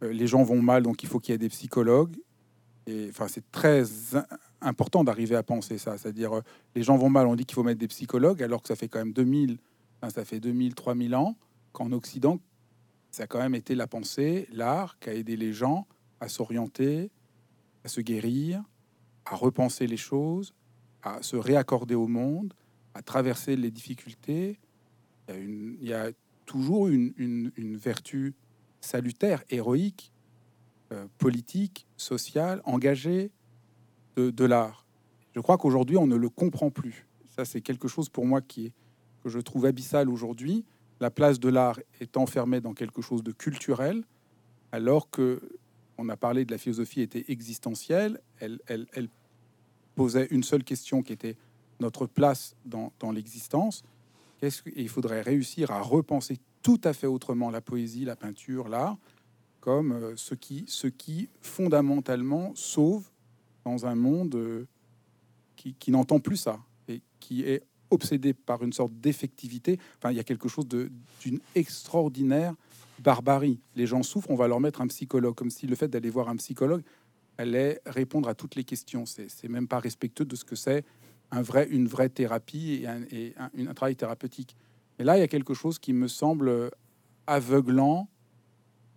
[0.00, 2.16] les gens vont mal, donc il faut qu'il y ait des psychologues.
[2.86, 3.84] Et enfin, c'est très
[4.62, 5.98] important d'arriver à penser ça.
[5.98, 6.40] C'est-à-dire,
[6.74, 8.88] les gens vont mal, on dit qu'il faut mettre des psychologues, alors que ça fait
[8.88, 9.58] quand même 2000,
[10.08, 11.36] ça fait 2000, 3000 ans
[11.72, 12.40] qu'en Occident,
[13.10, 15.86] ça a quand même été la pensée, l'art qui a aidé les gens
[16.20, 17.10] à s'orienter,
[17.88, 18.62] se guérir,
[19.24, 20.54] à repenser les choses,
[21.02, 22.54] à se réaccorder au monde,
[22.94, 24.58] à traverser les difficultés.
[25.28, 26.10] Il y a,
[26.48, 28.34] toujours une, vertu
[28.80, 30.12] salutaire, héroïque,
[30.92, 33.30] euh, politique, sociale, engagée,
[34.16, 34.84] de, l'art.
[35.32, 37.06] Je crois qu'aujourd'hui, on ne le comprend plus.
[37.36, 38.72] Ça, c'est quelque chose pour moi qui est,
[39.22, 40.64] que je trouve abyssal aujourd'hui.
[40.98, 44.02] La place de l'art est enfermée dans quelque chose de culturel,
[44.72, 45.40] alors que
[45.98, 48.20] on a parlé de la philosophie était existentielle.
[48.38, 48.60] Elle,
[49.96, 51.36] posait une seule question qui était
[51.80, 53.82] notre place dans, l'existence.
[54.40, 58.96] Qu'est-ce il faudrait réussir à repenser tout à fait autrement la poésie, la peinture, l'art,
[59.60, 63.10] comme euh, ce qui, ce qui fondamentalement sauve
[63.64, 64.66] dans un monde euh,
[65.56, 69.78] qui, n'entend plus ça et qui est obsédé par une sorte d'effectivité.
[69.98, 72.54] Enfin, il y a quelque chose d'une extraordinaire
[73.02, 73.60] barbarie.
[73.74, 76.28] Les gens souffrent, on va leur mettre un psychologue, comme si le fait d'aller voir
[76.28, 76.82] un psychologue
[77.38, 79.04] allait répondre à toutes les questions.
[79.06, 80.84] C'est même pas respectueux de ce que c'est
[81.30, 84.56] un vrai, une vraie thérapie et, un, un, travail thérapeutique.
[84.98, 86.70] Et là, il y a quelque chose qui me semble
[87.26, 88.08] aveuglant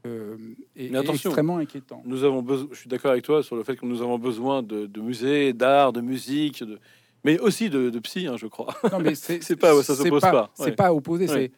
[0.08, 0.38] euh,
[0.76, 2.02] et, extrêmement inquiétant.
[2.06, 4.64] Nous avons besoin, je suis d'accord avec toi sur le fait que nous avons besoin
[4.64, 6.80] de, musées, d'art, de musique, de,
[7.24, 8.74] mais aussi de, psy, hein, je crois.
[8.91, 10.49] Non, mais c'est pas, ça s'oppose pas.
[10.56, 11.52] C'est pas opposé,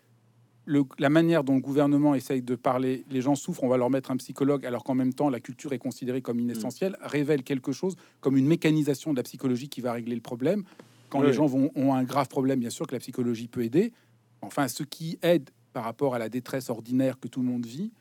[0.66, 3.06] la manière dont le gouvernement essaye de parler.
[3.10, 5.74] Les gens souffrent, on va leur mettre un psychologue, alors qu'en même temps la culture
[5.74, 7.08] est considérée comme inessentielle, mm.
[7.08, 10.64] révèle quelque chose comme une mécanisation de la psychologie qui va régler le problème.
[11.10, 13.94] Quand les gens vont, ont un grave problème, bien sûr que la psychologie peut aider.
[14.42, 17.92] Enfin, ce qui aide par rapport à la détresse ordinaire que tout le monde vit,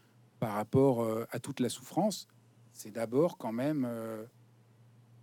[0.41, 2.27] par rapport euh, à toute la souffrance,
[2.73, 4.25] c'est d'abord quand même euh,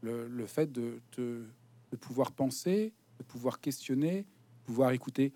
[0.01, 1.45] le, fait de, de,
[1.99, 5.33] pouvoir penser, de pouvoir questionner, de pouvoir écouter,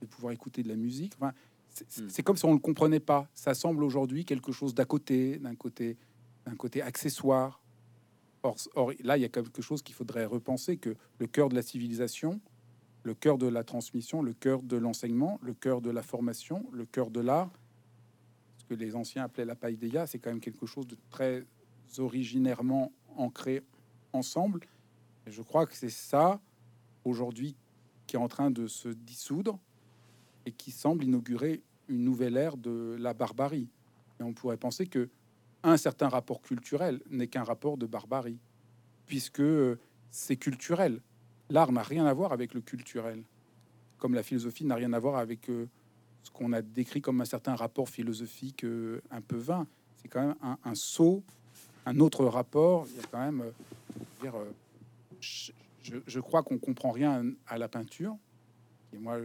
[0.00, 1.12] de pouvoir écouter de la musique.
[1.16, 1.32] Enfin,
[1.98, 2.08] hmm.
[2.08, 3.28] c'est comme si on ne le comprenait pas.
[3.34, 5.96] Ça semble aujourd'hui quelque chose d'à côté, d'un côté,
[6.44, 7.62] d'un côté accessoire.
[8.42, 11.54] Or, or, là, il y a quelque chose qu'il faudrait repenser que le cœur de
[11.54, 12.40] la civilisation,
[13.02, 16.86] le cœur de la transmission, le cœur de l'enseignement, le cœur de la formation, le
[16.86, 17.50] cœur de l'art,
[18.68, 21.44] que les anciens appelaient la païdéia, c'est quand même quelque chose de très
[21.98, 23.62] originairement ancré
[24.12, 24.60] ensemble.
[25.26, 26.40] Et je crois que c'est ça,
[27.04, 27.56] aujourd'hui,
[28.06, 29.58] qui est en train de se dissoudre
[30.50, 33.68] et qui semble inaugurer une nouvelle ère de la barbarie.
[34.18, 35.08] Et on pourrait penser que
[35.62, 38.40] un certain rapport culturel n'est qu'un rapport de barbarie,
[39.06, 39.42] puisque
[40.10, 41.00] c'est culturel.
[41.50, 43.22] L'art n'a rien à voir avec le culturel,
[43.98, 45.68] comme la philosophie n'a rien à voir avec euh,
[46.22, 49.66] ce qu'on a décrit comme un certain rapport philosophique euh, un peu vain.
[50.02, 51.22] C'est quand même un, saut,
[51.86, 52.86] un autre rapport.
[52.96, 54.50] Il quand même, euh, euh,
[55.20, 58.16] je, crois qu'on comprend rien à la peinture.
[58.92, 59.18] Et moi,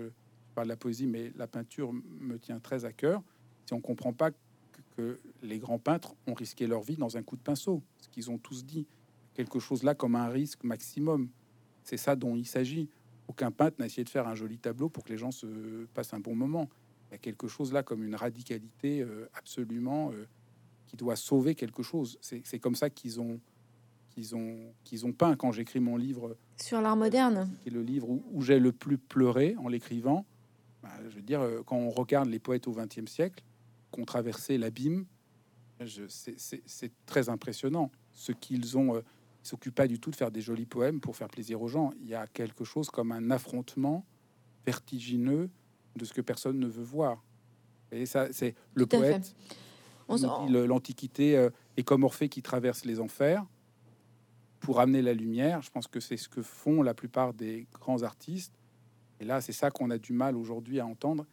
[0.63, 3.21] de la poésie, mais la peinture me tient très à cœur.
[3.65, 4.31] Si on comprend pas
[4.97, 8.31] que, les grands peintres ont risqué leur vie dans un coup de pinceau, ce qu'ils
[8.31, 8.87] ont tous dit,
[9.33, 11.29] quelque chose là comme un risque maximum.
[11.83, 12.89] C'est ça dont il s'agit.
[13.27, 16.13] Aucun peintre n'a essayé de faire un joli tableau pour que les gens se passent
[16.13, 16.69] un bon moment
[17.11, 20.25] y a quelque chose là comme une radicalité euh, absolument euh,
[20.87, 22.17] qui doit sauver quelque chose.
[22.21, 23.39] C'est comme ça qu'ils ont
[24.09, 27.81] qu'ils ont qu'ils ont peint quand j'écris mon livre sur l'art moderne, qui est le
[27.81, 30.25] livre où, j'ai le plus pleuré en l'écrivant.
[30.85, 33.43] Bah, je veux dire, euh, quand on regarde les poètes au XXe siècle,
[33.89, 35.05] qu'on traversé l'abîme,
[36.07, 37.91] c'est très impressionnant.
[38.11, 39.01] Ce qu'ils ont,
[39.41, 41.91] s'occupent pas du tout de faire des jolis poèmes pour faire plaisir aux gens.
[42.01, 44.05] Il y a quelque chose comme un affrontement
[44.65, 45.49] vertigineux
[45.95, 47.23] de ce que personne ne veut voir.
[47.91, 49.35] Et ça, c'est le poète.
[50.07, 53.45] L'Antiquité euh, est comme Orphée qui traverse les enfers
[54.59, 55.61] pour amener la lumière.
[55.61, 58.53] Je pense que c'est ce que font la plupart des grands artistes.
[59.25, 61.25] Et là, c'est ça qu'on a du mal aujourd'hui à entendre.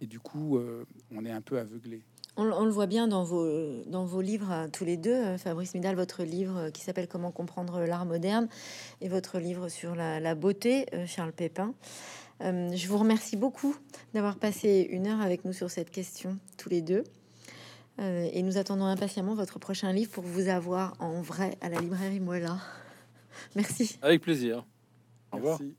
[0.00, 2.04] Et du coup, euh, on est un peu aveuglé.
[2.36, 5.10] On, on le voit bien dans vos, dans vos livres, euh, tous les deux.
[5.10, 8.48] Euh, Fabrice Midal, votre livre qui s'appelle Comment comprendre l'art moderne
[9.00, 11.74] et votre livre sur la, la beauté, Charles Pépin.
[12.42, 13.76] Euh, je vous remercie beaucoup
[14.14, 17.02] d'avoir passé une heure avec nous sur cette question, tous les deux.
[17.98, 21.80] Euh, et nous attendons impatiemment votre prochain livre pour vous avoir en vrai à la
[21.80, 22.58] librairie Moella.
[23.56, 23.98] Merci.
[24.00, 24.64] Avec plaisir.
[25.32, 25.58] Au revoir.
[25.60, 25.76] Merci.